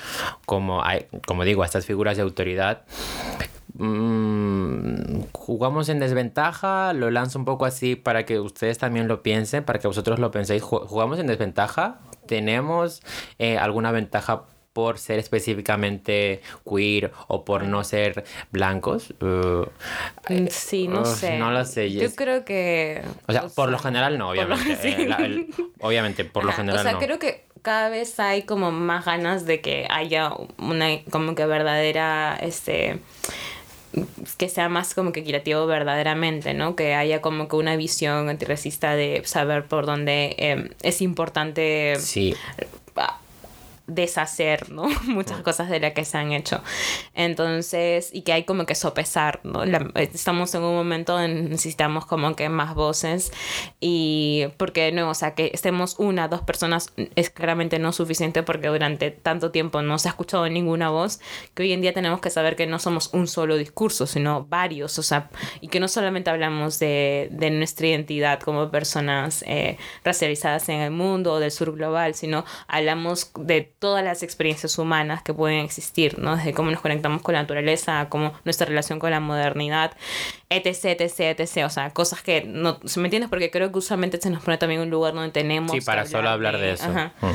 como, 0.47 0.83
hay, 0.83 1.07
como 1.27 1.45
digo, 1.45 1.63
a 1.63 1.67
estas 1.67 1.85
figuras 1.85 2.17
de 2.17 2.23
autoridad, 2.23 2.85
mmm, 3.75 5.25
jugamos 5.33 5.91
en 5.91 5.99
desventaja, 5.99 6.95
lo 6.95 7.11
lanzo 7.11 7.39
un 7.39 7.45
poco 7.45 7.67
así 7.67 7.97
para 7.97 8.25
que 8.25 8.41
ustedes 8.41 8.79
también 8.79 9.09
lo 9.09 9.23
piensen, 9.23 9.63
para 9.63 9.79
que 9.79 9.89
vosotros 9.89 10.19
lo 10.19 10.31
penséis, 10.31 10.63
jugamos 10.63 11.19
en 11.19 11.27
desventaja 11.27 11.99
tenemos 12.27 13.03
eh, 13.39 13.57
alguna 13.59 13.93
ventaja 13.93 14.45
por 14.73 14.99
ser 14.99 15.19
específicamente 15.19 16.43
queer 16.71 17.11
o 17.29 17.47
por 17.47 17.63
no 17.65 17.83
ser 17.83 18.25
blancos. 18.53 19.15
Uh, 19.23 19.65
Mm, 20.29 20.49
sí, 20.51 20.87
no 20.89 21.03
uh, 21.03 21.07
sé. 21.07 21.39
No 21.39 21.51
lo 21.51 21.65
sé. 21.65 21.91
Yo 21.93 22.13
creo 22.15 22.45
que... 22.45 23.01
o 23.29 23.33
sea, 23.33 23.47
por 23.49 23.71
lo 23.71 23.79
general 23.79 24.19
no, 24.19 24.35
por 24.35 24.37
lo- 24.49 24.55
obviamente. 24.57 24.89
Eh, 25.03 25.07
la- 25.09 25.17
el- 25.17 25.47
obviamente, 25.81 26.25
por 26.25 26.45
lo 26.45 26.53
general 26.53 26.81
O 26.81 26.83
sea, 26.83 26.93
no. 26.93 26.99
creo 26.99 27.19
que 27.19 27.47
cada 27.63 27.89
vez 27.89 28.19
hay 28.21 28.43
como 28.43 28.71
más 28.71 29.05
ganas 29.07 29.47
de 29.47 29.61
que 29.61 29.87
haya 29.89 30.33
una 30.59 30.89
como 31.11 31.35
que 31.35 31.47
verdadera, 31.47 32.37
este 32.43 32.99
que 34.37 34.49
sea 34.49 34.69
más 34.69 34.95
como 34.95 35.13
que 35.13 35.25
creativo 35.25 35.67
verdaderamente, 35.67 36.55
¿no? 36.55 36.77
Que 36.77 36.95
haya 36.95 37.21
como 37.21 37.49
que 37.49 37.57
una 37.57 37.77
visión 37.77 38.29
antirracista 38.29 38.95
de 38.95 39.23
saber 39.25 39.65
por 39.65 39.87
dónde 39.87 40.35
eh, 40.39 40.71
es 40.83 41.03
importante 41.03 41.97
Sí, 41.99 42.35
deshacer, 43.87 44.71
¿no? 44.71 44.85
Muchas 45.05 45.41
cosas 45.43 45.69
de 45.71 45.81
las 45.81 45.93
que 45.93 46.05
se 46.05 46.19
han 46.19 46.33
hecho. 46.33 46.63
Entonces, 47.15 48.11
y 48.13 48.23
que 48.23 48.33
hay 48.33 48.45
como 48.45 48.67
que 48.67 48.75
sopesar, 48.75 49.41
¿no? 49.43 49.65
La- 49.65 49.91
estamos 49.95 50.55
en 50.55 50.63
un 50.63 50.75
momento 50.75 51.15
donde 51.19 51.43
necesitamos 51.49 52.07
como 52.07 52.37
que 52.37 52.49
más 52.49 52.75
voces 52.75 53.33
y 53.81 54.47
porque 54.59 54.93
no, 54.93 55.11
o 55.11 55.15
sea, 55.15 55.35
que 55.35 55.51
estemos 55.55 55.97
una, 55.99 56.29
dos 56.29 56.43
personas 56.43 56.93
es 57.15 57.31
claramente 57.31 57.79
no 57.79 57.93
suficiente 57.93 58.43
porque 58.43 58.69
durante 58.69 59.11
tanto 59.11 59.51
tiempo 59.51 59.83
no 59.83 59.99
se 59.99 60.09
ha 60.09 60.11
escuchado 60.11 60.49
ninguna 60.49 60.91
voz, 60.91 61.21
que 61.55 61.63
hoy 61.63 61.73
en 61.73 61.81
día 61.81 61.93
tenemos 61.95 62.21
que 62.21 62.31
saber 62.31 62.57
que 62.57 62.67
no 62.67 62.79
somos 62.79 63.13
un 63.15 63.27
solo 63.27 63.57
discurso, 63.57 64.07
sino 64.07 64.45
varios, 64.47 64.99
o 64.99 65.03
sea, 65.03 65.31
y 65.61 65.69
que 65.69 65.81
no 65.81 65.89
solamente 65.89 66.31
hablamos 66.31 66.79
de, 66.79 67.29
de 67.33 67.51
nuestra 67.51 67.87
identidad 67.89 68.41
como 68.41 68.71
personas 68.71 69.43
eh, 69.47 69.79
racializadas 70.05 70.69
en 70.69 70.81
el 70.81 70.91
mundo 70.91 71.35
o 71.35 71.39
del 71.41 71.51
sur 71.51 71.73
global, 71.75 72.15
sino 72.15 72.45
hablamos 72.69 73.33
de 73.39 73.75
todas 73.79 74.03
las 74.03 74.23
experiencias 74.23 74.79
humanas 74.79 75.23
que 75.23 75.35
pueden 75.35 75.59
existir, 75.65 76.19
¿no? 76.19 76.37
Desde 76.37 76.55
cómo 76.55 76.71
nos 76.71 76.81
conectamos 76.81 77.21
con 77.23 77.35
la 77.35 77.43
naturaleza, 77.43 78.01
a 78.01 78.09
cómo 78.09 78.33
nuestra 78.45 78.67
relación 78.67 78.99
con 78.99 79.11
la 79.11 79.21
modernidad, 79.21 79.93
etc, 80.49 80.99
etc, 81.01 81.39
etc. 81.39 81.65
O 81.67 81.71
sea, 81.71 81.91
cosas 81.91 82.23
que 82.23 82.43
no... 82.47 82.79
¿Se 82.85 83.01
me 83.01 83.07
entiendes? 83.09 83.29
Porque 83.29 83.51
creo 83.51 83.71
que 83.73 83.79
usualmente 83.79 84.21
se 84.21 84.31
nos 84.31 84.43
pone 84.43 84.57
también 84.59 84.81
un 84.81 84.89
lugar 84.91 85.13
donde 85.15 85.31
tenemos... 85.31 85.73
sí, 85.73 85.81
que 85.81 85.85
para 85.85 86.07
solo 86.07 86.29
hablar 86.31 86.57
de 86.59 86.73
eso. 86.73 86.89
Ajá. 86.89 87.13
Mm. 87.21 87.27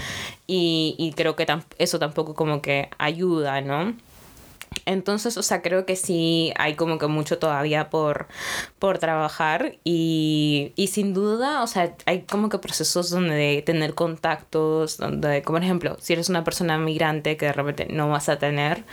Y, 0.48 0.96
y 0.98 1.14
creo 1.14 1.36
que 1.36 1.46
tam- 1.46 1.64
eso 1.78 2.00
tampoco 2.00 2.34
como 2.34 2.62
que 2.62 2.90
ayuda, 2.98 3.62
¿no? 3.62 3.94
Entonces, 4.86 5.38
o 5.38 5.44
sea, 5.44 5.62
creo 5.62 5.86
que 5.86 5.96
sí 5.96 6.54
hay 6.58 6.76
como 6.76 6.98
que 6.98 7.08
mucho 7.08 7.38
todavía 7.40 7.90
por, 7.90 8.28
por 8.80 8.98
trabajar 9.00 9.78
y, 9.84 10.74
y 10.76 10.88
sin 10.88 11.14
duda, 11.14 11.62
o 11.64 11.68
sea, 11.68 11.96
hay 12.06 12.24
como 12.24 12.50
que 12.50 12.58
procesos 12.58 13.10
donde 13.10 13.36
de 13.36 13.62
tener 13.62 13.94
contactos, 13.94 14.98
donde, 14.98 15.44
como 15.44 15.58
por 15.58 15.64
ejemplo, 15.64 15.98
si 16.00 16.14
eres 16.14 16.30
una 16.30 16.44
persona 16.44 16.78
migrante 16.78 17.38
que 17.38 17.48
de 17.48 17.54
repente 17.54 17.88
no 17.90 18.10
vas 18.10 18.30
a 18.30 18.40
tener, 18.40 18.84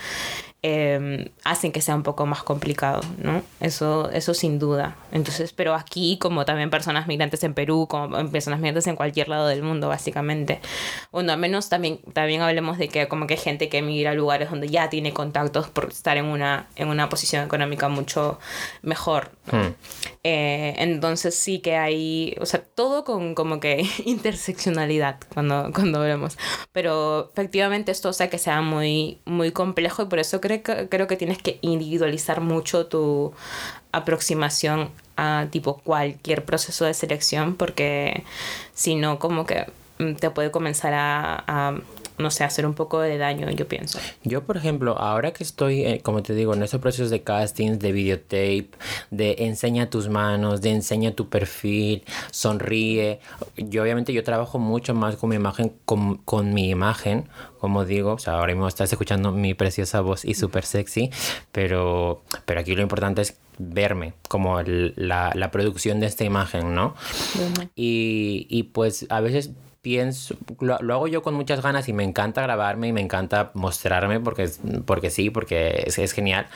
eh, 0.63 1.31
hacen 1.45 1.71
que 1.71 1.81
sea 1.81 1.95
un 1.95 2.03
poco 2.03 2.27
más 2.27 2.43
complicado, 2.43 3.01
¿no? 3.19 3.43
Eso, 3.61 4.11
eso 4.11 4.35
sin 4.35 4.59
duda. 4.59 4.97
Entonces, 5.13 5.53
pero 5.53 5.75
aquí, 5.75 6.19
como 6.21 6.45
también 6.45 6.69
personas 6.69 7.07
migrantes 7.07 7.45
en 7.45 7.55
Perú, 7.55 7.87
como 7.89 8.29
personas 8.31 8.59
migrantes 8.59 8.89
en 8.89 8.97
cualquier 8.97 9.29
lado 9.29 9.47
del 9.47 9.63
mundo, 9.63 9.89
básicamente. 9.89 10.61
Bueno, 11.13 11.33
al 11.33 11.39
menos 11.39 11.69
también, 11.69 12.01
también 12.13 12.43
hablemos 12.43 12.77
de 12.77 12.89
que 12.89 13.07
como 13.07 13.29
que 13.29 13.35
hay 13.35 13.41
gente 13.41 13.69
que 13.69 13.79
emigra 13.79 14.11
a 14.11 14.15
lugares 14.15 14.51
donde 14.51 14.69
ya 14.69 14.91
tiene 14.91 15.13
contactos 15.13 15.69
por 15.69 15.91
estar 15.91 16.17
en 16.17 16.25
una, 16.25 16.67
en 16.75 16.89
una 16.89 17.09
posición 17.09 17.45
económica 17.45 17.89
mucho 17.89 18.41
mejor. 18.83 19.31
¿no? 19.53 19.59
Mm. 19.63 19.75
Eh, 20.25 20.75
entonces 20.79 21.37
sí 21.37 21.61
que 21.61 21.77
hay, 21.77 22.37
o 22.41 22.47
sea, 22.47 22.61
todo 22.61 23.05
con 23.05 23.35
como 23.35 23.61
que 23.61 23.87
interseccionalidad 24.05 25.21
cuando, 25.33 25.71
cuando 25.73 26.01
vemos. 26.01 26.37
Pero 26.73 27.31
efectivamente 27.33 27.93
esto, 27.93 28.09
o 28.09 28.13
sea, 28.13 28.29
que 28.29 28.39
sea 28.39 28.61
muy, 28.61 29.21
muy 29.25 29.53
complejo 29.53 30.03
y 30.03 30.07
por 30.07 30.19
eso 30.19 30.41
creo 30.49 30.63
que, 30.63 30.89
creo 30.89 31.07
que 31.07 31.17
tienes 31.17 31.39
que 31.39 31.59
individualizar 31.61 32.41
mucho 32.41 32.87
tu 32.87 33.33
aproximación 33.93 34.91
a 35.17 35.47
tipo 35.51 35.79
cualquier 35.79 36.45
proceso 36.45 36.85
de 36.85 36.95
selección 36.95 37.57
porque 37.57 38.25
si 38.75 38.95
no 38.95 39.19
como 39.19 39.47
que 39.47 39.67
mm, 39.99 40.15
te 40.15 40.31
puede 40.31 40.51
comenzar 40.51 40.95
a, 40.95 41.45
a, 41.47 41.79
no 42.19 42.31
sé, 42.31 42.45
hacer 42.45 42.67
un 42.67 42.75
poco 42.75 43.01
de 43.01 43.17
daño, 43.19 43.51
yo 43.51 43.67
pienso. 43.69 43.99
Yo, 44.25 44.45
por 44.45 44.57
ejemplo, 44.57 44.99
ahora 44.99 45.33
que 45.33 45.45
estoy, 45.45 45.85
eh, 45.85 46.01
como 46.03 46.23
te 46.23 46.35
digo, 46.35 46.55
en 46.55 46.63
esos 46.63 46.81
procesos 46.81 47.11
de 47.11 47.23
castings, 47.23 47.79
de 47.79 47.93
videotape, 47.93 48.69
de 49.11 49.37
enseña 49.41 49.91
tus 49.91 50.09
manos, 50.09 50.61
de 50.61 50.71
enseña 50.71 51.13
tu 51.13 51.29
perfil, 51.29 52.03
sonríe. 52.31 53.21
Yo, 53.57 53.83
obviamente, 53.83 54.13
yo 54.13 54.23
trabajo 54.25 54.59
mucho 54.59 54.95
más 54.95 55.17
con 55.17 55.31
mi 55.31 55.37
imagen, 55.37 55.73
con, 55.85 56.17
con 56.19 56.53
mi 56.55 56.71
imagen, 56.71 57.29
como 57.61 57.85
digo. 57.85 58.13
O 58.15 58.19
sea, 58.19 58.35
ahora 58.35 58.53
mismo 58.53 58.69
estás 58.69 58.91
escuchando 58.93 59.33
mi 59.33 59.55
preciosa 59.55 60.01
voz 60.01 60.25
y 60.25 60.35
súper 60.35 60.65
sexy, 60.65 61.11
pero, 61.53 62.23
pero 62.45 62.61
aquí 62.61 62.75
lo 62.75 62.83
importante 62.83 63.23
es 63.23 63.37
verme, 63.59 64.13
como 64.29 64.61
el- 64.61 64.95
la, 64.97 65.33
la 65.35 65.51
producción 65.51 65.99
de 66.01 66.07
esta 66.07 66.25
imagen, 66.25 66.75
¿no? 66.75 66.95
Y, 67.75 68.47
y 68.49 68.63
pues 68.65 69.07
a 69.09 69.21
veces 69.21 69.51
pienso, 69.83 70.37
lo, 70.61 70.79
lo 70.81 70.95
hago 70.95 71.09
yo 71.09 71.23
con 71.23 71.35
muchas 71.35 71.63
ganas 71.63 71.89
y 71.89 71.93
me 71.93 72.05
encanta 72.05 72.43
grabarme 72.43 72.89
y 72.89 72.93
me 72.93 73.01
encanta 73.01 73.53
mostrarme 73.55 74.21
porque, 74.21 74.49
porque 74.85 75.11
sí, 75.11 75.31
porque 75.31 75.85
es, 75.87 75.99
es 75.99 76.13
genial, 76.13 76.47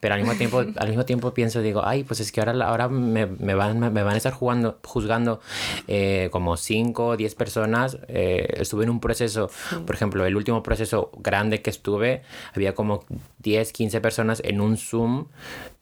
pero 0.00 0.14
al 0.14 0.20
mismo 0.20 0.36
tiempo, 0.36 0.58
al 0.76 0.88
mismo 0.88 1.04
tiempo 1.04 1.34
pienso, 1.34 1.60
digo, 1.60 1.84
ay, 1.84 2.04
pues 2.04 2.20
es 2.20 2.32
que 2.32 2.40
ahora, 2.40 2.52
ahora 2.66 2.88
me, 2.88 3.26
me 3.26 3.54
van, 3.54 3.80
me 3.80 4.02
van 4.02 4.14
a 4.14 4.16
estar 4.16 4.32
jugando, 4.32 4.78
juzgando 4.84 5.40
eh, 5.86 6.28
como 6.30 6.56
5 6.56 7.06
o 7.06 7.16
10 7.16 7.34
personas. 7.34 7.98
Eh, 8.08 8.46
estuve 8.58 8.84
en 8.84 8.90
un 8.90 9.00
proceso, 9.00 9.50
por 9.86 9.94
ejemplo, 9.94 10.24
el 10.26 10.36
último 10.36 10.62
proceso 10.62 11.10
grande 11.18 11.62
que 11.62 11.70
estuve, 11.70 12.22
había 12.54 12.74
como 12.74 13.04
10, 13.38 13.72
15 13.72 14.00
personas 14.00 14.40
en 14.44 14.60
un 14.60 14.76
Zoom 14.76 15.26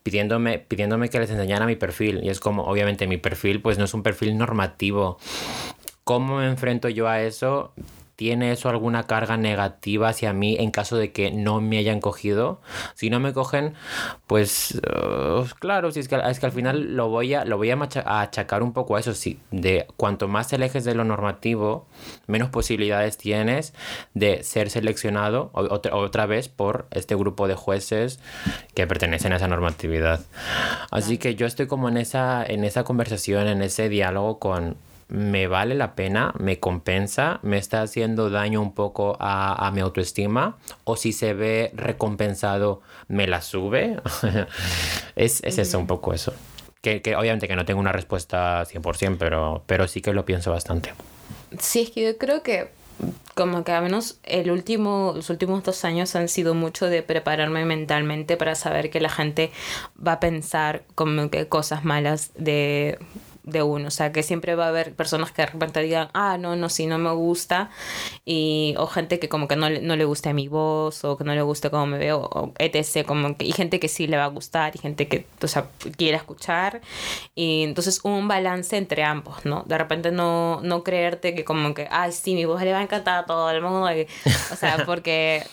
pidiéndome, 0.06 0.60
pidiéndome 0.60 1.08
que 1.08 1.18
les 1.18 1.30
enseñara 1.30 1.66
mi 1.66 1.74
perfil. 1.74 2.20
Y 2.22 2.28
es 2.28 2.38
como, 2.38 2.62
obviamente, 2.62 3.08
mi 3.08 3.16
perfil 3.16 3.60
pues 3.60 3.76
no 3.76 3.84
es 3.84 3.92
un 3.92 4.04
perfil 4.04 4.38
normativo. 4.38 5.18
¿Cómo 6.06 6.36
me 6.36 6.46
enfrento 6.46 6.88
yo 6.88 7.08
a 7.08 7.20
eso? 7.20 7.72
¿Tiene 8.14 8.52
eso 8.52 8.68
alguna 8.68 9.08
carga 9.08 9.36
negativa 9.36 10.08
hacia 10.08 10.32
mí 10.32 10.56
en 10.56 10.70
caso 10.70 10.96
de 10.96 11.10
que 11.10 11.32
no 11.32 11.60
me 11.60 11.78
hayan 11.78 12.00
cogido? 12.00 12.60
Si 12.94 13.10
no 13.10 13.18
me 13.18 13.32
cogen, 13.32 13.74
pues 14.28 14.80
uh, 14.86 15.44
claro, 15.58 15.90
si 15.90 15.98
es, 15.98 16.06
que, 16.06 16.14
es 16.30 16.38
que 16.38 16.46
al 16.46 16.52
final 16.52 16.94
lo 16.94 17.08
voy 17.08 17.34
a, 17.34 17.44
lo 17.44 17.56
voy 17.56 17.72
a, 17.72 17.78
achacar 18.20 18.62
un 18.62 18.72
poco 18.72 18.94
a 18.94 19.00
eso. 19.00 19.14
Sí, 19.14 19.40
de 19.50 19.88
cuanto 19.96 20.28
más 20.28 20.46
te 20.46 20.54
alejes 20.54 20.84
de 20.84 20.94
lo 20.94 21.02
normativo, 21.02 21.88
menos 22.28 22.50
posibilidades 22.50 23.18
tienes 23.18 23.74
de 24.14 24.44
ser 24.44 24.70
seleccionado 24.70 25.50
otra, 25.54 25.96
otra 25.96 26.26
vez 26.26 26.48
por 26.48 26.86
este 26.92 27.16
grupo 27.16 27.48
de 27.48 27.56
jueces 27.56 28.20
que 28.74 28.86
pertenecen 28.86 29.32
a 29.32 29.36
esa 29.38 29.48
normatividad. 29.48 30.20
Así 30.92 31.18
que 31.18 31.34
yo 31.34 31.46
estoy 31.46 31.66
como 31.66 31.88
en 31.88 31.96
esa, 31.96 32.46
en 32.46 32.62
esa 32.62 32.84
conversación, 32.84 33.48
en 33.48 33.60
ese 33.60 33.88
diálogo 33.88 34.38
con 34.38 34.76
me 35.08 35.46
vale 35.46 35.74
la 35.74 35.94
pena, 35.94 36.32
me 36.38 36.58
compensa, 36.58 37.38
me 37.42 37.58
está 37.58 37.82
haciendo 37.82 38.30
daño 38.30 38.60
un 38.60 38.74
poco 38.74 39.16
a, 39.20 39.66
a 39.66 39.70
mi 39.70 39.80
autoestima, 39.80 40.56
o 40.84 40.96
si 40.96 41.12
se 41.12 41.34
ve 41.34 41.70
recompensado, 41.74 42.82
me 43.08 43.26
la 43.26 43.40
sube. 43.42 44.00
es, 45.16 45.42
es 45.44 45.58
eso, 45.58 45.78
un 45.78 45.86
poco 45.86 46.12
eso. 46.12 46.32
Que, 46.80 47.02
que 47.02 47.16
obviamente 47.16 47.48
que 47.48 47.56
no 47.56 47.64
tengo 47.64 47.80
una 47.80 47.92
respuesta 47.92 48.64
100%, 48.64 49.16
pero, 49.18 49.62
pero 49.66 49.88
sí 49.88 50.00
que 50.00 50.12
lo 50.12 50.24
pienso 50.24 50.50
bastante. 50.50 50.92
Sí, 51.58 51.82
es 51.82 51.90
que 51.90 52.04
yo 52.04 52.18
creo 52.18 52.42
que 52.42 52.70
como 53.34 53.64
que 53.64 53.72
al 53.72 53.82
menos 53.82 54.18
el 54.22 54.50
último, 54.50 55.12
los 55.14 55.28
últimos 55.28 55.62
dos 55.62 55.84
años 55.84 56.16
han 56.16 56.28
sido 56.28 56.54
mucho 56.54 56.86
de 56.86 57.02
prepararme 57.02 57.64
mentalmente 57.64 58.36
para 58.36 58.54
saber 58.54 58.90
que 58.90 59.00
la 59.00 59.10
gente 59.10 59.50
va 60.04 60.12
a 60.12 60.20
pensar 60.20 60.84
como 60.94 61.28
que 61.30 61.46
cosas 61.46 61.84
malas 61.84 62.32
de, 62.36 62.98
de 63.46 63.62
uno. 63.62 63.88
O 63.88 63.90
sea, 63.90 64.12
que 64.12 64.22
siempre 64.22 64.54
va 64.56 64.66
a 64.66 64.68
haber 64.68 64.94
personas 64.94 65.32
que 65.32 65.42
de 65.42 65.46
repente 65.46 65.80
digan, 65.80 66.08
ah, 66.12 66.36
no, 66.38 66.54
no, 66.56 66.68
sí, 66.68 66.86
no 66.86 66.98
me 66.98 67.12
gusta. 67.12 67.70
Y, 68.24 68.74
o 68.78 68.86
gente 68.86 69.18
que 69.18 69.28
como 69.28 69.48
que 69.48 69.56
no, 69.56 69.70
le- 69.70 69.80
no 69.80 69.96
le 69.96 70.04
guste 70.04 70.32
mi 70.34 70.48
voz 70.48 71.04
o 71.04 71.16
que 71.16 71.24
no 71.24 71.34
le 71.34 71.42
guste 71.42 71.70
cómo 71.70 71.86
me 71.86 71.96
veo, 71.98 72.20
o 72.20 72.52
etc. 72.58 73.06
Como 73.06 73.36
que, 73.36 73.44
y 73.46 73.52
gente 73.52 73.80
que 73.80 73.88
sí 73.88 74.06
le 74.06 74.16
va 74.16 74.24
a 74.24 74.28
gustar 74.28 74.74
y 74.74 74.78
gente 74.78 75.08
que, 75.08 75.26
o 75.42 75.48
sea, 75.48 75.66
quiere 75.96 76.16
escuchar. 76.16 76.80
Y 77.34 77.62
entonces 77.64 78.00
un 78.04 78.28
balance 78.28 78.76
entre 78.76 79.02
ambos, 79.04 79.44
¿no? 79.44 79.62
De 79.66 79.78
repente 79.78 80.10
no, 80.10 80.60
no 80.62 80.82
creerte 80.82 81.34
que 81.34 81.44
como 81.44 81.72
que, 81.74 81.88
ay, 81.90 82.12
sí, 82.12 82.34
mi 82.34 82.44
voz 82.44 82.60
le 82.62 82.72
va 82.72 82.78
a 82.78 82.82
encantar 82.82 83.18
a 83.18 83.26
todo 83.26 83.50
el 83.50 83.62
mundo. 83.62 83.90
y- 83.92 84.06
o 84.52 84.56
sea, 84.56 84.78
porque, 84.86 85.44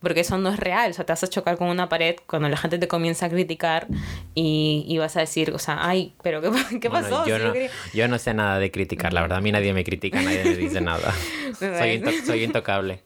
porque 0.00 0.20
eso 0.20 0.36
no 0.38 0.48
es 0.50 0.58
real. 0.58 0.90
O 0.90 0.94
sea, 0.94 1.06
te 1.06 1.12
vas 1.12 1.22
a 1.22 1.28
chocar 1.28 1.56
con 1.58 1.68
una 1.68 1.88
pared 1.88 2.16
cuando 2.26 2.48
la 2.48 2.56
gente 2.56 2.78
te 2.78 2.88
comienza 2.88 3.26
a 3.26 3.28
criticar 3.30 3.86
y, 4.34 4.84
y 4.88 4.98
vas 4.98 5.16
a 5.16 5.20
decir, 5.20 5.52
o 5.52 5.58
sea, 5.58 5.78
ay, 5.80 6.12
pero 6.22 6.40
¿qué, 6.40 6.50
qué 6.80 6.88
Bueno, 6.88 7.08
pasó? 7.08 7.26
yo, 7.26 7.35
No, 7.38 7.54
yo 7.92 8.08
no 8.08 8.18
sé 8.18 8.34
nada 8.34 8.58
de 8.58 8.70
criticar, 8.70 9.12
la 9.12 9.22
verdad. 9.22 9.38
A 9.38 9.40
mí 9.40 9.52
nadie 9.52 9.72
me 9.72 9.84
critica, 9.84 10.20
nadie 10.20 10.44
me 10.44 10.56
dice 10.56 10.80
nada. 10.80 11.14
soy, 11.58 12.02
soy 12.24 12.44
intocable. 12.44 13.02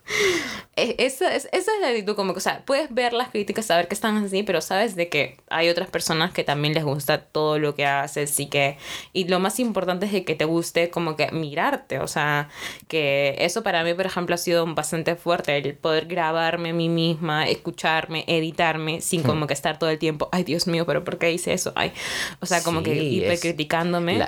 E, 0.76 0.94
esa 0.98 1.34
es, 1.34 1.48
esa 1.52 1.72
es 1.74 1.80
la 1.80 1.88
actitud, 1.88 2.14
como 2.14 2.32
que, 2.32 2.38
o 2.38 2.40
sea, 2.40 2.62
puedes 2.64 2.92
ver 2.94 3.12
las 3.12 3.28
críticas, 3.28 3.66
saber 3.66 3.88
que 3.88 3.94
están 3.94 4.16
así, 4.24 4.42
pero 4.42 4.60
sabes 4.60 4.96
de 4.96 5.08
que 5.08 5.36
hay 5.50 5.68
otras 5.68 5.90
personas 5.90 6.32
que 6.32 6.44
también 6.44 6.74
les 6.74 6.84
gusta 6.84 7.18
todo 7.18 7.58
lo 7.58 7.74
que 7.74 7.84
haces 7.86 8.38
y 8.40 8.46
que, 8.46 8.78
y 9.12 9.24
lo 9.24 9.40
más 9.40 9.58
importante 9.58 10.06
es 10.06 10.12
de 10.12 10.24
que 10.24 10.34
te 10.34 10.44
guste 10.44 10.90
como 10.90 11.16
que 11.16 11.30
mirarte, 11.32 11.98
o 11.98 12.06
sea, 12.06 12.48
que 12.88 13.36
eso 13.40 13.62
para 13.62 13.82
mí, 13.84 13.94
por 13.94 14.06
ejemplo, 14.06 14.34
ha 14.34 14.38
sido 14.38 14.64
bastante 14.74 15.16
fuerte, 15.16 15.56
el 15.56 15.74
poder 15.74 16.06
grabarme 16.06 16.70
a 16.70 16.72
mí 16.72 16.88
misma, 16.88 17.48
escucharme, 17.48 18.24
editarme, 18.26 19.00
sin 19.00 19.22
como 19.22 19.46
que 19.46 19.54
estar 19.54 19.78
todo 19.78 19.90
el 19.90 19.98
tiempo, 19.98 20.28
ay 20.32 20.44
Dios 20.44 20.66
mío, 20.66 20.86
pero 20.86 21.04
¿por 21.04 21.18
qué 21.18 21.32
hice 21.32 21.52
eso? 21.52 21.72
Ay, 21.74 21.92
o 22.40 22.46
sea, 22.46 22.62
como 22.62 22.82
que 22.82 22.94
hipercriticándome. 22.94 24.19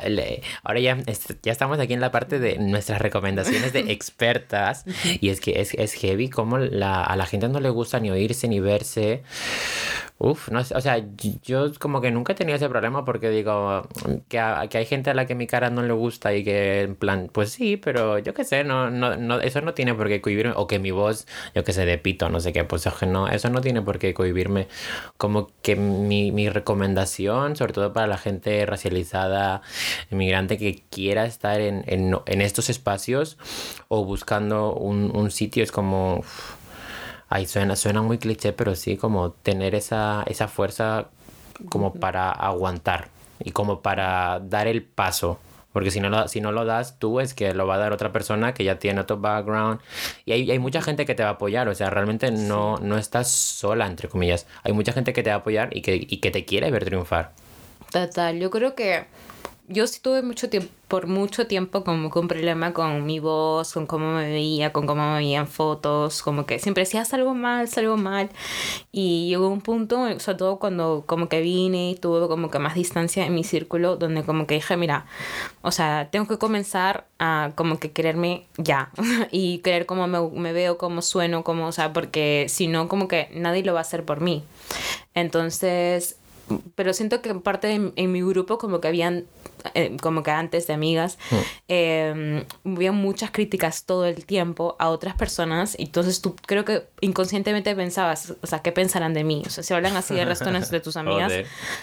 Ahora 0.63 0.81
ya, 0.81 0.99
ya 1.43 1.53
estamos 1.53 1.79
aquí 1.81 1.93
en 1.93 2.01
la 2.01 2.11
parte 2.11 2.39
de 2.39 2.59
nuestras 2.59 3.01
recomendaciones 3.01 3.73
de 3.73 3.81
expertas 3.93 4.85
y 5.21 5.29
es 5.31 5.41
que 5.41 5.61
es, 5.61 5.75
es 5.75 5.95
heavy 5.95 6.29
como 6.29 6.59
la, 6.59 7.03
a 7.03 7.17
la 7.17 7.27
gente 7.27 7.49
no 7.49 7.61
le 7.61 7.71
gusta 7.71 8.01
ni 8.01 8.11
oírse 8.11 8.49
ni 8.49 8.61
verse. 8.61 9.23
Uf, 10.25 10.51
no 10.51 10.63
sé, 10.63 10.77
o 10.77 10.81
sea, 10.81 11.05
yo 11.43 11.73
como 11.81 12.01
que 12.01 12.13
nunca 12.13 12.33
he 12.33 12.37
tenido 12.37 12.55
ese 12.55 12.69
problema 12.69 13.05
porque 13.05 13.29
digo 13.29 13.89
que, 14.29 14.41
que, 14.71 14.79
hay 14.79 14.87
gente 14.87 15.11
a 15.11 15.15
la 15.15 15.27
que 15.27 15.35
mi 15.35 15.49
cara 15.49 15.69
no 15.69 15.83
le 15.83 15.93
gusta 15.93 16.33
y 16.33 16.45
que 16.45 16.83
en 16.83 16.95
plan, 16.95 17.29
pues 17.33 17.51
sí, 17.51 17.77
pero 17.77 18.21
yo 18.21 18.33
qué 18.33 18.45
sé, 18.45 18.63
no, 18.63 18.89
no, 18.89 19.17
no, 19.17 19.41
eso 19.41 19.61
no 19.63 19.75
tiene 19.75 19.95
por 19.97 20.07
qué 20.07 20.21
cohibirme, 20.21 20.53
o 20.55 20.69
que 20.69 20.79
mi 20.79 20.93
voz, 20.93 21.27
yo 21.57 21.65
qué 21.65 21.73
sé, 21.73 21.85
de 21.87 21.99
pito, 21.99 22.29
no 22.29 22.39
sé 22.39 22.53
qué, 22.53 22.63
pues 22.63 22.87
no, 23.05 23.27
eso 23.27 23.51
no 23.51 23.61
tiene 23.63 23.83
por 23.83 23.99
qué 23.99 24.15
cohibirme. 24.15 24.69
Como 25.17 25.51
que 25.61 25.75
mi, 25.75 26.31
mi 26.31 26.49
recomendación, 26.49 27.57
sobre 27.57 27.73
todo 27.73 27.93
para 27.93 28.07
la 28.07 28.17
gente 28.17 28.65
racializada, 28.65 29.63
inmigrante 30.13 30.57
que 30.57 30.85
quiera 30.89 31.27
estar 31.27 31.61
en, 31.61 31.83
en, 31.89 32.17
en 32.27 32.43
estos 32.43 32.71
espacios 32.71 33.39
o 33.89 34.05
buscando 34.05 34.73
un, 34.73 35.11
un 35.17 35.33
sitio, 35.33 35.65
es 35.65 35.73
como... 35.73 36.23
Ay, 37.35 37.47
suena, 37.47 37.77
suena 37.77 38.03
muy 38.03 38.19
cliché, 38.19 38.53
pero 38.53 38.75
sí, 38.75 38.99
como 38.99 39.31
tener 39.31 39.75
esa, 39.75 40.23
esa 40.27 40.49
fuerza 40.49 41.07
como 41.71 41.95
para 41.95 42.31
aguantar 42.31 43.09
y 43.43 43.53
como 43.53 43.81
para 43.81 44.39
dar 44.39 44.67
el 44.67 44.83
paso. 44.83 45.39
Porque 45.73 45.91
si 45.91 45.99
no, 45.99 46.11
lo, 46.11 46.29
si 46.29 46.43
no 46.43 46.53
lo 46.53 46.67
das 46.67 46.99
tú, 46.99 47.21
es 47.21 47.33
que 47.33 47.55
lo 47.55 47.67
va 47.67 47.77
a 47.77 47.79
dar 47.79 47.95
otra 47.95 48.13
persona 48.13 48.53
que 48.53 48.65
ya 48.65 48.79
tiene 48.79 49.01
otro 49.01 49.17
background. 49.17 49.81
Y 50.27 50.33
hay, 50.33 50.51
hay 50.51 50.59
mucha 50.59 50.83
gente 50.83 51.07
que 51.07 51.15
te 51.15 51.23
va 51.23 51.31
a 51.31 51.33
apoyar. 51.33 51.69
O 51.69 51.75
sea, 51.75 51.89
realmente 51.89 52.31
no, 52.31 52.77
no 52.77 52.99
estás 52.99 53.31
sola, 53.31 53.87
entre 53.87 54.11
comillas. 54.11 54.47
Hay 54.63 54.75
mucha 54.75 54.93
gente 54.93 55.15
que 55.15 55.23
te 55.23 55.31
va 55.31 55.37
a 55.37 55.39
apoyar 55.39 55.75
y 55.75 55.81
que, 55.81 55.95
y 55.97 56.19
que 56.19 56.31
te 56.31 56.45
quiere 56.45 56.71
ver 56.71 56.85
triunfar. 56.85 57.33
Total, 57.91 58.39
yo 58.39 58.51
creo 58.51 58.75
que 58.75 59.07
yo 59.73 59.87
sí 59.87 60.01
tuve 60.01 60.23
mucho 60.23 60.49
tiempo, 60.49 60.71
por 60.89 61.07
mucho 61.07 61.47
tiempo 61.47 61.85
como 61.85 62.11
que 62.11 62.19
un 62.19 62.29
problema 62.29 62.75
con 62.75 63.07
mi 63.07 63.19
voz, 63.19 63.73
con 63.73 63.87
cómo 63.87 64.13
me 64.13 64.29
veía, 64.31 64.73
con 64.73 64.87
cómo 64.87 65.11
me 65.13 65.19
veían 65.19 65.47
fotos, 65.49 66.23
como 66.23 66.45
que 66.45 66.59
siempre 66.59 66.83
decía 66.83 67.05
algo 67.13 67.35
mal, 67.35 67.69
algo 67.77 67.97
mal. 67.97 68.31
Y 68.93 69.29
llegó 69.29 69.49
un 69.49 69.63
punto, 69.63 70.21
sobre 70.21 70.39
todo 70.39 70.59
cuando 70.59 71.05
como 71.07 71.29
que 71.29 71.41
vine 71.41 71.91
y 71.91 71.95
tuve 71.95 72.29
como 72.29 72.51
que 72.51 72.59
más 72.59 72.75
distancia 72.75 73.27
en 73.27 73.35
mi 73.35 73.45
círculo, 73.45 73.97
donde 73.97 74.23
como 74.23 74.47
que 74.47 74.55
dije, 74.57 74.77
mira, 74.77 75.07
o 75.63 75.71
sea, 75.71 76.09
tengo 76.11 76.29
que 76.29 76.39
comenzar 76.39 77.07
a 77.19 77.53
como 77.55 77.79
que 77.79 77.93
quererme 77.93 78.47
ya 78.59 78.91
y 79.31 79.59
querer 79.59 79.87
cómo 79.87 80.07
me, 80.07 80.21
me 80.31 80.53
veo, 80.53 80.79
cómo 80.79 81.03
sueno, 81.03 81.43
cómo, 81.45 81.67
o 81.67 81.73
sea, 81.73 81.93
porque 81.93 82.47
si 82.49 82.67
no, 82.67 82.89
como 82.89 83.09
que 83.09 83.29
nadie 83.35 83.65
lo 83.65 83.73
va 83.73 83.81
a 83.81 83.83
hacer 83.83 84.05
por 84.05 84.21
mí. 84.21 84.45
Entonces, 85.15 86.17
pero 86.75 86.93
siento 86.93 87.23
que 87.23 87.31
en 87.31 87.41
parte 87.41 87.73
en, 87.73 88.13
mi 88.13 88.23
grupo 88.23 88.59
como 88.59 88.81
que 88.81 88.89
habían, 88.89 89.25
eh, 89.75 89.97
como 90.01 90.23
que 90.23 90.31
antes 90.31 90.67
de 90.67 90.75
amigas, 90.75 91.19
mm. 91.31 91.37
eh, 91.69 92.47
había 92.65 92.93
muchas 92.93 93.31
críticas 93.31 93.85
todo 93.85 94.07
el 94.07 94.27
tiempo 94.27 94.77
a 94.79 94.89
otras 94.89 95.15
personas 95.15 95.75
y 95.79 95.85
entonces 95.85 96.21
tú 96.21 96.37
creo 96.47 96.65
que 96.65 96.85
inconscientemente 97.01 97.75
pensabas, 97.75 98.35
o 98.41 98.47
sea, 98.47 98.61
¿qué 98.61 98.73
pensarán 98.73 99.15
de 99.15 99.25
mí? 99.25 99.43
O 99.47 99.51
sea, 99.51 99.65
si 99.65 99.75
hablan 99.75 99.97
así 99.97 100.15
de 100.15 100.25
resto 100.25 100.51
de 100.51 100.81
tus 100.81 100.97
amigas, 100.97 101.33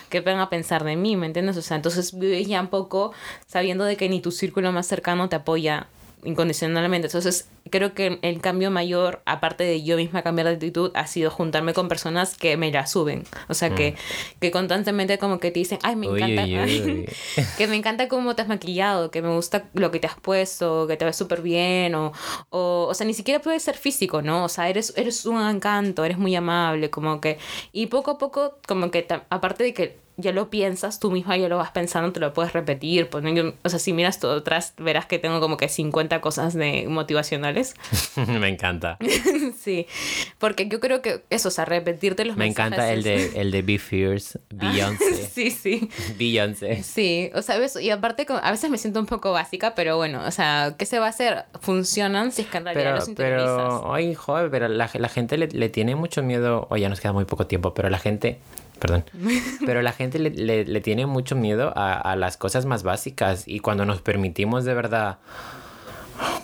¿qué 0.10 0.22
van 0.22 0.39
a 0.39 0.50
pensar 0.50 0.84
de 0.84 0.95
mí? 0.95 1.15
¿Me 1.15 1.26
entiendes? 1.26 1.58
O 1.58 1.62
sea, 1.62 1.78
entonces 1.78 2.17
vives 2.17 2.48
ya 2.48 2.62
un 2.62 2.67
poco 2.67 3.13
sabiendo 3.48 3.84
de 3.84 3.98
que 3.98 4.10
ni 4.10 4.22
tu 4.22 4.32
círculo 4.32 4.72
más 4.72 4.88
cercano 4.88 5.30
te 5.30 5.36
apoya 5.36 5.88
incondicionalmente. 6.23 7.08
Entonces, 7.08 7.49
creo 7.69 7.93
que 7.93 8.19
el 8.21 8.41
cambio 8.41 8.71
mayor, 8.71 9.21
aparte 9.25 9.63
de 9.63 9.84
yo 9.84 9.97
misma 9.97 10.21
cambiar 10.21 10.47
de 10.47 10.53
actitud, 10.53 10.91
ha 10.95 11.08
sido 11.08 11.32
juntarme 11.32 11.73
con 11.73 11.88
personas 11.88 12.36
que 12.36 12.58
me 12.58 12.71
la 12.71 12.88
suben. 12.88 13.23
O 13.47 13.53
sea, 13.53 13.73
que, 13.75 13.91
mm. 13.91 14.39
que 14.39 14.51
constantemente 14.51 15.17
como 15.17 15.39
que 15.39 15.51
te 15.51 15.60
dicen, 15.60 15.79
ay, 15.84 15.95
me 15.95 16.08
encanta, 16.08 16.45
que 17.58 17.67
me 17.67 17.75
encanta 17.75 18.08
cómo 18.08 18.36
te 18.36 18.41
has 18.41 18.47
maquillado, 18.47 19.12
que 19.12 19.21
me 19.21 19.34
gusta 19.34 19.69
lo 19.73 19.91
que 19.91 19.99
te 19.99 20.08
has 20.08 20.19
puesto, 20.19 20.88
que 20.88 20.97
te 20.97 21.05
ves 21.05 21.15
súper 21.15 21.41
bien, 21.41 21.95
o, 21.95 22.12
o, 22.49 22.88
o 22.89 22.93
sea, 22.93 23.05
ni 23.05 23.13
siquiera 23.13 23.41
puede 23.41 23.60
ser 23.60 23.75
físico, 23.75 24.21
¿no? 24.21 24.45
O 24.45 24.49
sea, 24.49 24.69
eres, 24.69 24.93
eres 24.95 25.25
un 25.25 25.41
encanto, 25.41 26.03
eres 26.03 26.17
muy 26.17 26.36
amable, 26.36 26.89
como 26.89 27.21
que, 27.21 27.38
y 27.71 27.88
poco 27.88 28.12
a 28.12 28.17
poco, 28.17 28.58
como 28.67 28.91
que, 28.91 29.08
aparte 29.29 29.63
de 29.63 29.73
que 29.73 30.09
ya 30.19 30.32
lo 30.32 30.49
piensas, 30.49 30.99
tú 30.99 31.12
misma 31.12 31.38
ya 31.38 31.47
lo 31.47 31.58
vas 31.58 31.71
pensando, 31.71 32.12
te 32.12 32.19
lo 32.19 32.34
puedes 32.34 32.53
repetir. 32.53 33.10
Pues, 33.10 33.23
o 33.63 33.69
sea, 33.69 33.79
si 33.79 33.93
miras 33.93 34.19
todo 34.19 34.38
atrás, 34.38 34.73
verás 34.77 35.05
que 35.05 35.19
tengo 35.19 35.39
como 35.39 35.58
que 35.58 35.69
50 35.69 36.21
cosas 36.21 36.53
de 36.53 36.88
motivacionales. 36.88 37.75
Me 38.15 38.47
encanta. 38.47 38.97
sí, 39.60 39.88
porque 40.38 40.67
yo 40.67 40.79
creo 40.79 41.01
que 41.01 41.23
eso, 41.29 41.49
o 41.49 41.51
sea, 41.51 41.65
repetirte 41.65 42.25
los 42.25 42.38
Me 42.38 42.47
encanta 42.47 42.91
el 42.91 43.03
de, 43.03 43.39
el 43.39 43.51
de 43.51 43.62
Be 43.62 43.79
Fierce, 43.79 44.39
Beyoncé. 44.49 45.27
sí, 45.27 45.51
sí. 45.51 45.89
Beyoncé. 46.17 46.84
Sí, 46.84 47.32
o 47.34 47.41
sea, 47.41 47.58
y 47.82 47.89
aparte 47.89 48.25
a 48.29 48.51
veces 48.51 48.69
me 48.69 48.77
siento 48.77 48.99
un 48.99 49.05
poco 49.05 49.32
básica, 49.32 49.75
pero 49.75 49.97
bueno, 49.97 50.21
o 50.25 50.32
sea, 50.32 50.75
¿qué 50.77 50.86
se 50.86 50.99
va 50.99 51.08
a 51.08 51.10
hacer? 51.10 51.45
Funcionan 51.62 52.32
si 52.32 52.43
es 52.43 52.47
que 52.47 52.58
en 52.58 52.65
realidad 52.65 52.84
pero, 52.84 52.95
los 52.95 53.10
Pero, 53.15 53.93
ay, 53.93 54.13
joder, 54.15 54.49
pero 54.49 54.67
la, 54.67 54.89
la 54.93 55.10
gente 55.10 55.38
le, 55.38 55.47
le 55.47 55.69
tiene 55.69 55.95
mucho 55.95 56.23
miedo, 56.23 56.67
oye, 56.69 56.79
ya 56.82 56.89
nos 56.89 56.99
queda 56.99 57.13
muy 57.13 57.25
poco 57.25 57.47
tiempo, 57.47 57.73
pero 57.73 57.89
la 57.89 57.99
gente 57.99 58.39
perdón. 58.80 59.04
Pero 59.65 59.82
la 59.82 59.92
gente 59.92 60.20
le, 60.20 60.65
le, 60.65 60.82
tiene 60.82 61.06
mucho 61.06 61.36
miedo 61.36 61.74
a, 61.76 61.94
a, 61.94 62.15
las 62.15 62.38
cosas 62.38 62.65
más 62.65 62.84
básicas 62.84 63.48
y 63.48 63.60
cuando 63.60 63.86
nos 63.86 64.02
permitimos 64.02 64.65
de 64.65 64.74
verdad, 64.74 65.20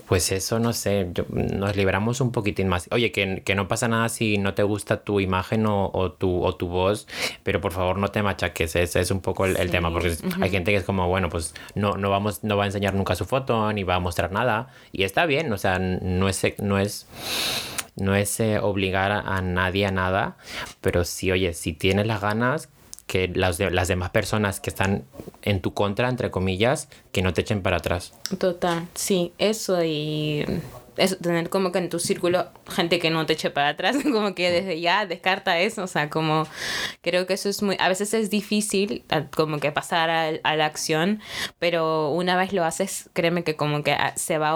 pues 0.07 0.31
eso 0.31 0.59
no 0.59 0.73
sé, 0.73 1.11
nos 1.29 1.75
liberamos 1.75 2.21
un 2.21 2.31
poquitín 2.31 2.67
más. 2.67 2.87
Oye, 2.91 3.11
que, 3.11 3.41
que, 3.43 3.55
no 3.55 3.67
pasa 3.67 3.87
nada 3.87 4.09
si 4.09 4.37
no 4.37 4.53
te 4.53 4.63
gusta 4.63 5.03
tu 5.03 5.19
imagen 5.19 5.65
o, 5.65 5.89
o, 5.93 6.11
tu, 6.11 6.43
o 6.43 6.55
tu 6.55 6.67
voz, 6.67 7.07
pero 7.43 7.61
por 7.61 7.71
favor 7.71 7.97
no 7.97 8.09
te 8.09 8.21
machaques, 8.21 8.75
ese 8.75 8.99
es 8.99 9.11
un 9.11 9.21
poco 9.21 9.45
el, 9.45 9.57
el 9.57 9.71
tema, 9.71 9.91
porque 9.91 10.15
hay 10.41 10.49
gente 10.49 10.71
que 10.71 10.77
es 10.77 10.83
como, 10.83 11.07
bueno, 11.07 11.29
pues 11.29 11.53
no, 11.73 11.97
no, 11.97 12.09
vamos, 12.09 12.43
no 12.43 12.57
va 12.57 12.63
a 12.63 12.67
enseñar 12.67 12.93
nunca 12.93 13.15
su 13.15 13.25
foto, 13.25 13.71
ni 13.73 13.83
va 13.83 13.95
a 13.95 13.99
mostrar 13.99 14.31
nada, 14.31 14.69
y 14.91 15.03
está 15.03 15.25
bien, 15.25 15.51
o 15.51 15.57
sea, 15.57 15.79
no 15.79 16.29
es... 16.29 16.45
No 16.59 16.77
es 16.77 17.07
no 17.95 18.13
es 18.13 18.41
eh, 18.41 18.59
obligar 18.59 19.11
a 19.11 19.41
nadie 19.41 19.85
a 19.85 19.91
nada, 19.91 20.35
pero 20.81 21.05
sí, 21.05 21.31
oye, 21.31 21.53
si 21.53 21.71
tienes 21.71 22.05
las 22.05 22.19
ganas, 22.19 22.69
que 23.07 23.27
las, 23.27 23.59
las 23.59 23.87
demás 23.87 24.09
personas 24.09 24.59
que 24.59 24.69
están 24.69 25.03
en 25.41 25.61
tu 25.61 25.73
contra, 25.73 26.09
entre 26.09 26.31
comillas, 26.31 26.89
que 27.11 27.21
no 27.21 27.33
te 27.33 27.41
echen 27.41 27.61
para 27.61 27.77
atrás. 27.77 28.13
Total, 28.39 28.87
sí, 28.95 29.31
eso 29.37 29.83
y 29.83 30.45
eso, 30.97 31.17
tener 31.17 31.49
como 31.49 31.71
que 31.71 31.79
en 31.79 31.89
tu 31.89 31.99
círculo 31.99 32.47
gente 32.69 32.99
que 32.99 33.09
no 33.09 33.25
te 33.25 33.33
eche 33.33 33.49
para 33.49 33.69
atrás, 33.69 33.97
como 34.03 34.35
que 34.35 34.51
desde 34.51 34.79
ya 34.79 35.05
descarta 35.05 35.59
eso, 35.59 35.83
o 35.83 35.87
sea, 35.87 36.09
como 36.09 36.47
creo 37.01 37.25
que 37.27 37.33
eso 37.33 37.49
es 37.49 37.61
muy, 37.61 37.77
a 37.79 37.89
veces 37.89 38.13
es 38.13 38.29
difícil 38.29 39.03
como 39.35 39.59
que 39.59 39.71
pasar 39.71 40.09
a, 40.09 40.29
a 40.43 40.55
la 40.55 40.65
acción, 40.65 41.21
pero 41.59 42.11
una 42.11 42.37
vez 42.37 42.53
lo 42.53 42.63
haces, 42.63 43.09
créeme 43.13 43.43
que 43.43 43.55
como 43.55 43.83
que 43.83 43.93
ah, 43.93 44.13
se 44.15 44.37
va, 44.37 44.55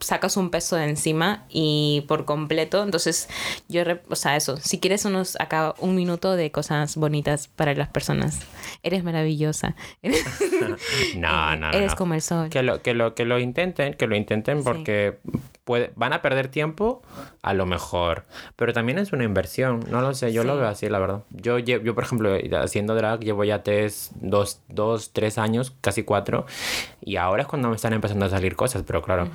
sacas 0.00 0.36
un 0.36 0.50
peso 0.50 0.76
de 0.76 0.84
encima 0.84 1.44
y 1.48 2.04
por 2.08 2.24
completo, 2.24 2.82
entonces 2.82 3.28
yo, 3.68 3.82
o 4.08 4.16
sea, 4.16 4.36
eso, 4.36 4.56
si 4.56 4.78
quieres 4.78 5.04
unos, 5.04 5.36
acá 5.40 5.74
un 5.78 5.94
minuto 5.94 6.36
de 6.36 6.50
cosas 6.50 6.96
bonitas 6.96 7.48
para 7.48 7.74
las 7.74 7.88
personas, 7.88 8.40
eres 8.82 9.04
maravillosa. 9.04 9.74
no, 11.16 11.56
no, 11.56 11.70
Eres 11.70 11.94
como 11.94 12.14
el 12.14 12.22
sol. 12.22 12.48
Que 12.50 12.62
lo, 12.62 12.82
que 12.82 12.94
lo, 12.94 13.14
que 13.14 13.24
lo 13.24 13.38
intenten, 13.38 13.94
que 13.94 14.06
lo 14.06 14.16
intenten 14.16 14.62
porque 14.62 15.18
van 15.96 16.12
a 16.12 16.22
perder 16.22 16.48
tiempo, 16.48 17.02
a 17.42 17.54
lo 17.54 17.66
mejor, 17.66 18.24
pero 18.56 18.72
también 18.72 18.98
es 18.98 19.12
una 19.12 19.24
inversión, 19.24 19.84
no 19.90 20.00
lo 20.00 20.14
sé, 20.14 20.32
yo 20.32 20.44
lo 20.44 20.56
veo 20.56 20.68
así, 20.68 20.88
la 20.88 20.98
verdad. 20.98 21.22
Yo, 21.30 21.58
yo, 21.58 21.94
por 21.94 22.04
ejemplo, 22.04 22.36
haciendo 22.60 22.94
drag 22.94 23.20
llevo 23.20 23.44
ya 23.44 23.62
tres, 23.62 24.10
dos, 24.20 24.60
dos, 24.68 25.12
tres 25.12 25.38
años, 25.38 25.74
casi 25.80 26.02
cuatro, 26.02 26.46
y 27.08 27.16
ahora 27.16 27.42
es 27.42 27.48
cuando 27.48 27.70
me 27.70 27.76
están 27.76 27.94
empezando 27.94 28.26
a 28.26 28.28
salir 28.28 28.54
cosas, 28.54 28.82
pero 28.86 29.00
claro, 29.00 29.30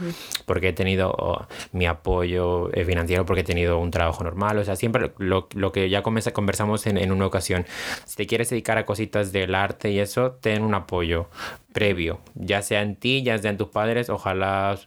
porque 0.45 0.67
he 0.67 0.73
tenido 0.73 1.11
oh, 1.17 1.47
mi 1.71 1.87
apoyo 1.87 2.71
eh, 2.71 2.85
financiero, 2.85 3.25
porque 3.25 3.41
he 3.41 3.43
tenido 3.43 3.79
un 3.79 3.89
trabajo 3.89 4.23
normal, 4.23 4.59
o 4.59 4.63
sea, 4.63 4.75
siempre 4.75 5.11
lo, 5.17 5.47
lo 5.55 5.71
que 5.71 5.89
ya 5.89 6.03
conversamos 6.03 6.85
en, 6.85 6.99
en 6.99 7.11
una 7.11 7.25
ocasión, 7.25 7.65
si 8.05 8.15
te 8.15 8.27
quieres 8.27 8.51
dedicar 8.51 8.77
a 8.77 8.85
cositas 8.85 9.31
del 9.31 9.55
arte 9.55 9.89
y 9.89 9.97
eso, 9.97 10.33
ten 10.33 10.61
un 10.61 10.75
apoyo, 10.75 11.29
previo, 11.73 12.19
ya 12.35 12.61
sea 12.61 12.81
en 12.81 12.95
ti, 12.95 13.23
ya 13.23 13.37
sea 13.37 13.51
en 13.51 13.57
tus 13.57 13.67
padres, 13.67 14.09
ojalá 14.09 14.77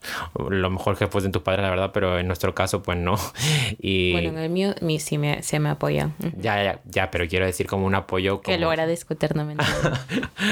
lo 0.49 0.71
mejor 0.71 0.97
que 0.97 1.09
fuesen 1.09 1.33
tus 1.33 1.43
padres, 1.43 1.63
la 1.65 1.71
verdad, 1.71 1.91
pero 1.93 2.19
en 2.19 2.27
nuestro 2.27 2.55
caso, 2.55 2.83
pues 2.83 2.97
no. 2.97 3.17
Y... 3.79 4.13
Bueno, 4.13 4.31
en 4.31 4.39
el 4.39 4.51
mío, 4.51 4.75
mí 4.81 5.01
sí 5.01 5.19
me, 5.19 5.43
se 5.43 5.59
me 5.59 5.69
apoya. 5.69 6.11
Ya, 6.39 6.63
ya, 6.63 6.81
ya, 6.87 7.11
pero 7.11 7.27
quiero 7.27 7.45
decir 7.45 7.67
como 7.67 7.85
un 7.85 7.95
apoyo. 7.95 8.41
Que 8.41 8.59
lo 8.59 8.71
agradezco 8.71 9.15
eternamente. 9.15 9.65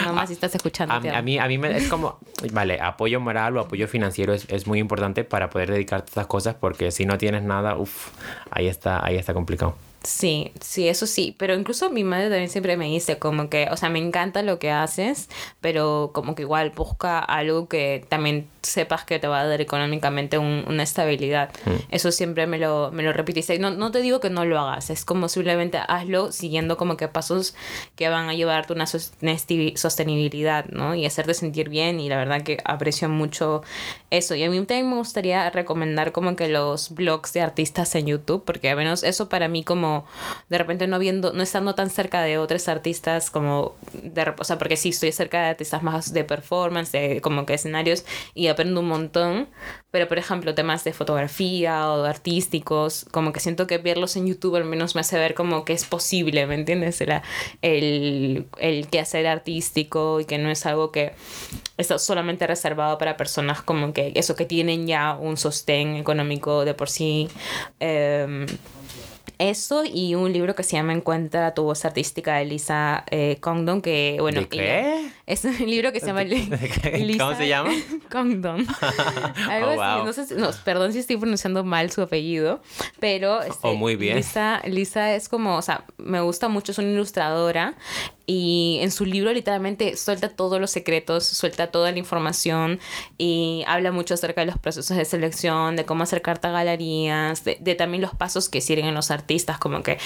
Mamá, 0.05 0.27
si 0.27 0.33
estás 0.33 0.55
escuchando. 0.55 0.95
A, 0.95 0.97
a, 0.97 1.23
mí, 1.23 1.39
a 1.39 1.47
mí 1.47 1.59
me, 1.59 1.77
es 1.77 1.89
como, 1.89 2.19
vale, 2.53 2.81
apoyo 2.81 3.21
moral 3.21 3.57
o 3.57 3.61
apoyo 3.61 3.89
financiero 3.89 4.33
es, 4.33 4.47
es 4.51 4.67
muy 4.67 4.79
importante 4.79 5.25
para 5.25 5.51
poder 5.51 5.71
dedicarte 5.71 6.07
a 6.07 6.11
estas 6.11 6.27
cosas 6.27 6.55
porque 6.55 6.91
si 6.91 7.07
no 7.07 7.19
tienes 7.19 7.43
nada, 7.43 7.77
uff, 7.77 8.11
ahí 8.51 8.69
está, 8.69 9.05
ahí 9.05 9.17
está 9.17 9.35
complicado. 9.35 9.77
Sí, 10.07 10.53
sí, 10.61 10.87
eso 10.87 11.07
sí, 11.07 11.35
pero 11.39 11.55
incluso 11.55 11.89
mi 11.89 12.05
madre 12.05 12.25
también 12.29 12.51
siempre 12.51 12.77
me 12.77 12.85
dice 12.85 13.19
como 13.19 13.49
que, 13.49 13.69
o 13.71 13.77
sea, 13.79 13.89
me 13.89 13.99
encanta 13.99 14.43
lo 14.43 14.59
que 14.59 14.71
haces, 14.71 15.31
pero 15.63 16.11
como 16.13 16.35
que 16.35 16.43
igual 16.43 16.71
busca 16.77 17.19
algo 17.21 17.69
que 17.69 18.05
también 18.11 18.47
sepas 18.61 19.05
que 19.05 19.19
te 19.19 19.29
va 19.29 19.41
a 19.41 19.47
dar 19.47 19.63
económicamente 19.63 20.37
un- 20.37 20.65
una 20.69 20.83
estabilidad. 20.83 21.51
Eso 21.91 22.13
siempre 22.13 22.47
me 22.47 22.59
lo, 22.59 22.91
me 22.93 23.03
lo 23.03 23.15
repite. 23.15 23.59
No, 23.59 23.71
no 23.71 23.91
te 23.91 24.01
digo 24.03 24.21
que 24.21 24.29
no 24.29 24.45
lo 24.45 24.59
hagas, 24.61 24.91
es 24.91 25.07
como 25.07 25.29
simplemente 25.31 25.79
hazlo 25.89 26.33
siguiendo 26.33 26.77
como 26.77 26.99
que 26.99 27.09
pasos 27.09 27.55
que 27.97 28.09
van 28.11 28.29
a 28.29 28.35
llevarte 28.35 28.75
una 28.75 28.85
sostenibi- 28.85 29.77
sostenibilidad, 29.77 30.67
¿no? 30.67 30.95
Y 30.95 31.07
hacerte 31.07 31.33
sentir 31.33 31.71
bien 31.71 31.99
y 31.99 32.11
la 32.11 32.19
verdad 32.19 32.43
que 32.43 32.59
aprecio 32.67 33.09
mucho 33.09 33.63
eso. 34.11 34.35
Y 34.35 34.43
a 34.45 34.51
mí 34.51 34.57
también 34.67 34.91
me 34.91 34.97
gustaría 34.97 35.49
recomendar 35.51 36.13
como 36.13 36.37
que 36.37 36.49
los 36.49 36.95
blogs 36.95 37.33
de 37.33 37.41
artistas 37.41 37.95
en 37.95 38.07
YouTube, 38.07 38.45
porque 38.45 38.69
al 38.71 38.77
menos 38.77 39.03
eso 39.03 39.29
para 39.31 39.49
mí 39.49 39.63
como 39.65 39.94
de 40.49 40.59
repente 40.59 40.87
no 40.87 40.99
viendo, 40.99 41.33
no 41.33 41.43
estando 41.43 41.75
tan 41.75 41.91
cerca 41.91 42.23
de 42.23 42.39
otros 42.39 42.69
artistas 42.69 43.31
como, 43.31 43.75
de, 43.93 44.23
o 44.39 44.59
porque 44.59 44.77
sí 44.77 44.91
estoy 44.91 45.13
cerca 45.13 45.41
de 45.43 45.49
artistas 45.51 45.83
más 45.83 46.13
de 46.13 46.25
performance, 46.25 46.93
de 46.93 47.21
como 47.21 47.47
que 47.47 47.55
escenarios 47.55 48.05
y 48.35 48.49
aprendo 48.49 48.81
un 48.81 48.89
montón, 48.89 49.49
pero 49.91 50.09
por 50.09 50.19
ejemplo 50.19 50.55
temas 50.55 50.85
de 50.85 50.93
fotografía 50.93 51.91
o 51.93 52.03
de 52.03 52.09
artísticos, 52.09 53.07
como 53.13 53.33
que 53.33 53.41
siento 53.41 53.67
que 53.67 53.79
verlos 53.79 54.17
en 54.17 54.27
YouTube 54.27 54.57
al 54.57 54.65
menos 54.65 54.95
me 54.95 55.01
hace 55.03 55.19
ver 55.19 55.35
como 55.35 55.65
que 55.65 55.73
es 55.73 55.85
posible, 55.85 56.47
¿me 56.47 56.55
entiendes? 56.55 57.01
La- 57.07 57.23
el, 57.63 58.47
el 58.59 58.89
quehacer 58.89 59.27
artístico 59.27 60.21
y 60.21 60.25
que 60.25 60.39
no 60.39 60.51
es 60.51 60.67
algo 60.67 60.91
que 60.93 61.13
está 61.77 61.99
solamente 61.99 62.47
reservado 62.47 62.99
para 62.99 63.17
personas 63.17 63.63
como 63.63 63.93
que 63.93 64.13
eso 64.15 64.37
que 64.37 64.45
tienen 64.47 64.87
ya 64.87 65.17
un 65.17 65.37
sostén 65.37 65.97
económico 65.97 66.65
de 66.65 66.75
por 66.75 66.89
sí. 66.89 67.29
Em, 67.81 68.47
eso 69.51 69.85
y 69.85 70.15
un 70.15 70.33
libro 70.33 70.55
que 70.55 70.63
se 70.63 70.77
llama 70.77 70.93
Encuentra 70.93 71.55
tu 71.55 71.63
voz 71.65 71.85
artística 71.85 72.37
de 72.37 72.45
Lisa 72.45 73.05
eh, 73.11 73.39
Condon, 73.41 73.81
que 73.83 74.17
bueno... 74.21 74.41
¿De 74.41 74.49
qué? 74.49 75.11
es 75.27 75.45
un 75.45 75.57
libro 75.67 75.91
que 75.93 76.01
se 76.01 76.07
llama. 76.07 76.23
Lisa 76.25 77.25
¿Cómo 77.25 77.37
se 77.37 77.49
llama? 77.49 77.71
Condon. 78.11 78.67
Algo 79.49 79.69
Oh, 79.69 79.81
así. 79.81 79.97
wow. 79.99 80.05
No 80.07 80.13
sé 80.13 80.27
si- 80.27 80.35
no, 80.35 80.51
perdón 80.65 80.93
si 80.93 80.99
estoy 80.99 81.17
pronunciando 81.17 81.65
mal 81.65 81.91
su 81.91 82.03
apellido, 82.03 82.61
pero... 83.01 83.43
este, 83.43 83.59
Oh, 83.69 83.75
muy 83.75 83.97
bien. 83.97 84.17
Lisa, 84.17 84.61
Lisa 84.67 85.15
es 85.15 85.29
como, 85.29 85.57
o 85.57 85.63
sea, 85.63 85.85
me 85.99 86.21
gusta 86.21 86.49
mucho, 86.49 86.73
es 86.73 86.79
una 86.79 86.89
ilustradora 86.91 87.75
y 88.27 88.79
en 88.81 88.91
su 88.91 89.05
libro 89.05 89.33
literalmente 89.33 89.97
suelta 89.99 90.31
todos 90.31 90.59
los 90.61 90.71
secretos, 90.71 91.27
suelta 91.27 91.67
toda 91.67 91.93
la 91.93 91.99
información 91.99 92.81
y 93.19 93.65
habla 93.67 93.93
mucho 93.93 94.15
acerca 94.15 94.41
de 94.41 94.47
los 94.47 94.59
procesos 94.59 94.97
de 94.97 95.05
selección, 95.05 95.77
de 95.77 95.85
cómo 95.85 96.05
acercarte 96.05 96.47
a 96.47 96.51
galerías, 96.51 97.45
de, 97.45 97.59
de 97.61 97.75
también 97.75 98.01
los 98.03 98.15
pasos 98.15 98.49
que 98.49 98.61
siguen 98.63 98.95
los 98.95 99.11
artistas, 99.11 99.34
como 99.61 99.83
que 99.83 99.99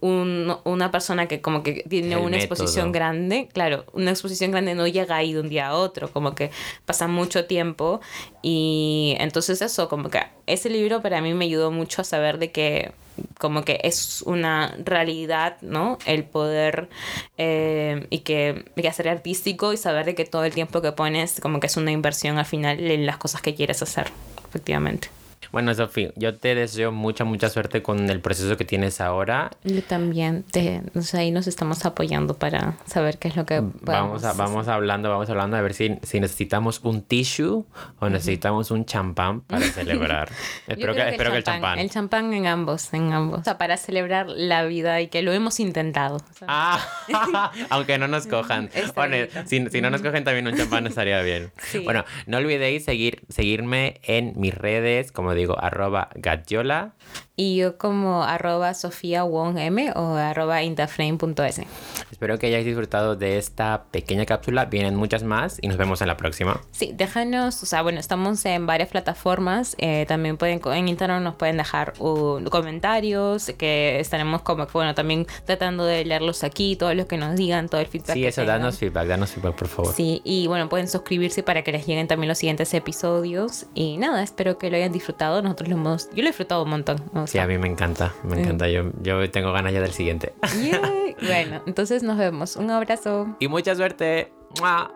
un- 0.00 0.56
una 0.64 0.90
persona 0.90 1.26
que 1.28 1.40
como 1.40 1.62
que 1.62 1.84
tiene 1.88 2.14
El 2.14 2.18
una 2.20 2.36
exposición 2.36 2.92
grande, 2.92 3.48
claro, 3.52 3.84
una 3.92 4.10
exposición 4.10 4.50
grande 4.50 4.74
no 4.74 4.86
llega 4.86 5.16
ahí 5.16 5.32
de 5.32 5.40
un 5.40 5.48
día 5.48 5.68
a 5.68 5.74
otro, 5.74 6.10
como 6.10 6.34
que 6.34 6.50
pasa 6.86 7.06
mucho 7.08 7.44
tiempo 7.46 8.00
y 8.42 9.16
entonces 9.18 9.60
eso, 9.62 9.88
como 9.88 10.08
que 10.10 10.22
ese 10.46 10.70
libro 10.70 11.02
para 11.02 11.20
mí 11.20 11.34
me 11.34 11.44
ayudó 11.44 11.70
mucho 11.70 12.02
a 12.02 12.04
saber 12.04 12.38
de 12.38 12.50
que 12.50 12.92
como 13.38 13.64
que 13.64 13.80
es 13.84 14.22
una 14.22 14.74
realidad, 14.82 15.58
¿no? 15.60 15.98
El 16.06 16.24
poder 16.24 16.88
eh, 17.36 18.06
y 18.08 18.20
que, 18.20 18.64
y 18.76 18.80
que 18.82 18.88
hacer 18.88 19.08
artístico 19.08 19.72
y 19.74 19.76
saber 19.76 20.06
de 20.06 20.14
que 20.14 20.24
todo 20.24 20.44
el 20.44 20.54
tiempo 20.54 20.80
que 20.80 20.92
pones 20.92 21.38
como 21.40 21.60
que 21.60 21.66
es 21.66 21.76
una 21.76 21.90
inversión 21.92 22.38
al 22.38 22.46
final 22.46 22.80
en 22.80 23.04
las 23.04 23.18
cosas 23.18 23.42
que 23.42 23.54
quieres 23.54 23.82
hacer, 23.82 24.06
efectivamente. 24.48 25.08
Bueno, 25.52 25.74
Sofi, 25.74 26.10
yo 26.16 26.36
te 26.36 26.54
deseo 26.54 26.92
mucha, 26.92 27.24
mucha 27.24 27.48
suerte 27.48 27.82
con 27.82 28.08
el 28.08 28.20
proceso 28.20 28.56
que 28.56 28.64
tienes 28.64 29.00
ahora. 29.00 29.50
Yo 29.64 29.82
también, 29.82 30.44
te, 30.44 30.82
o 30.94 31.02
sea, 31.02 31.20
ahí 31.20 31.30
nos 31.30 31.46
estamos 31.46 31.84
apoyando 31.84 32.34
para 32.34 32.76
saber 32.86 33.18
qué 33.18 33.28
es 33.28 33.36
lo 33.36 33.46
que 33.46 33.60
Vamos, 33.82 34.24
a, 34.24 34.32
vamos 34.32 34.68
hablando, 34.68 35.10
vamos 35.10 35.28
hablando 35.28 35.56
a 35.56 35.60
ver 35.60 35.74
si, 35.74 35.98
si 36.02 36.20
necesitamos 36.20 36.80
un 36.84 37.02
tissue 37.02 37.64
o 37.98 38.08
necesitamos 38.08 38.70
un 38.70 38.84
champán 38.84 39.40
para 39.40 39.66
celebrar. 39.66 40.28
Yo 40.28 40.34
espero 40.74 40.92
creo 40.92 40.94
que, 40.94 41.10
espero 41.10 41.30
que 41.32 41.36
el 41.38 41.44
champán. 41.44 41.78
El 41.78 41.90
champán 41.90 42.32
en 42.32 42.46
ambos, 42.46 42.92
en 42.94 43.12
ambos. 43.12 43.40
O 43.40 43.44
sea, 43.44 43.58
para 43.58 43.76
celebrar 43.76 44.26
la 44.28 44.64
vida 44.64 45.00
y 45.00 45.08
que 45.08 45.22
lo 45.22 45.32
hemos 45.32 45.60
intentado. 45.60 46.18
Ah, 46.46 46.80
aunque 47.70 47.98
no 47.98 48.08
nos 48.08 48.26
cojan. 48.28 48.70
Bueno, 48.94 49.16
bien. 49.16 49.28
si, 49.46 49.66
si 49.68 49.80
no 49.80 49.90
nos 49.90 50.02
cogen 50.02 50.24
también 50.24 50.46
un 50.46 50.56
champán 50.56 50.86
estaría 50.86 51.20
bien. 51.22 51.50
Sí. 51.58 51.80
Bueno, 51.80 52.04
no 52.26 52.38
olvidéis 52.38 52.84
seguir, 52.84 53.22
seguirme 53.28 54.00
en 54.04 54.32
mis 54.36 54.54
redes, 54.54 55.12
como 55.12 55.34
digo, 55.40 55.58
arroba 55.58 56.08
gatiola. 56.14 56.92
Y 57.40 57.56
yo 57.56 57.78
como 57.78 58.22
arroba 58.22 58.74
Sofía 58.74 59.22
Wong 59.22 59.56
M 59.56 59.92
o 59.96 60.14
arroba 60.16 60.62
intaframe.es. 60.62 61.62
Espero 62.10 62.38
que 62.38 62.48
hayáis 62.48 62.66
disfrutado 62.66 63.16
de 63.16 63.38
esta 63.38 63.84
pequeña 63.90 64.26
cápsula. 64.26 64.66
Vienen 64.66 64.94
muchas 64.94 65.22
más 65.22 65.56
y 65.62 65.68
nos 65.68 65.78
vemos 65.78 66.02
en 66.02 66.08
la 66.08 66.18
próxima. 66.18 66.60
Sí, 66.70 66.92
déjanos, 66.94 67.62
o 67.62 67.64
sea, 67.64 67.80
bueno, 67.80 67.98
estamos 67.98 68.44
en 68.44 68.66
varias 68.66 68.90
plataformas. 68.90 69.74
eh, 69.78 70.04
también 70.06 70.36
pueden, 70.36 70.60
en 70.62 70.88
Instagram 70.88 71.22
nos 71.22 71.36
pueden 71.36 71.56
dejar 71.56 71.94
uh, 71.98 72.44
comentarios, 72.50 73.50
que 73.56 73.98
estaremos 74.00 74.42
como, 74.42 74.66
bueno, 74.66 74.94
también 74.94 75.26
tratando 75.46 75.86
de 75.86 76.04
leerlos 76.04 76.44
aquí, 76.44 76.76
todos 76.76 76.94
los 76.94 77.06
que 77.06 77.16
nos 77.16 77.36
digan, 77.36 77.70
todo 77.70 77.80
el 77.80 77.86
feedback. 77.86 78.12
Sí, 78.12 78.26
eso, 78.26 78.44
danos 78.44 78.76
feedback, 78.76 79.08
danos 79.08 79.30
feedback, 79.30 79.54
por 79.54 79.68
favor. 79.68 79.94
Sí, 79.94 80.20
y 80.24 80.46
bueno, 80.46 80.68
pueden 80.68 80.88
suscribirse 80.88 81.42
para 81.42 81.62
que 81.62 81.72
les 81.72 81.86
lleguen 81.86 82.06
también 82.06 82.28
los 82.28 82.36
siguientes 82.36 82.74
episodios. 82.74 83.64
Y 83.74 83.96
nada, 83.96 84.22
espero 84.22 84.58
que 84.58 84.68
lo 84.68 84.76
hayan 84.76 84.92
disfrutado. 84.92 85.40
Nosotros 85.40 85.70
lo 85.70 85.76
hemos, 85.76 86.10
yo 86.10 86.16
lo 86.16 86.24
he 86.24 86.32
disfrutado 86.32 86.64
un 86.64 86.68
montón. 86.68 87.02
o 87.14 87.29
Sí, 87.30 87.38
a 87.38 87.46
mí 87.46 87.58
me 87.58 87.68
encanta, 87.68 88.12
me 88.24 88.40
encanta. 88.40 88.68
Yo, 88.68 88.90
yo 89.02 89.30
tengo 89.30 89.52
ganas 89.52 89.72
ya 89.72 89.80
del 89.80 89.92
siguiente. 89.92 90.32
Bueno, 91.22 91.62
entonces 91.66 92.02
nos 92.02 92.16
vemos. 92.16 92.56
Un 92.56 92.70
abrazo. 92.70 93.36
Y 93.40 93.48
mucha 93.48 93.74
suerte. 93.74 94.32
¡Mua! 94.58 94.90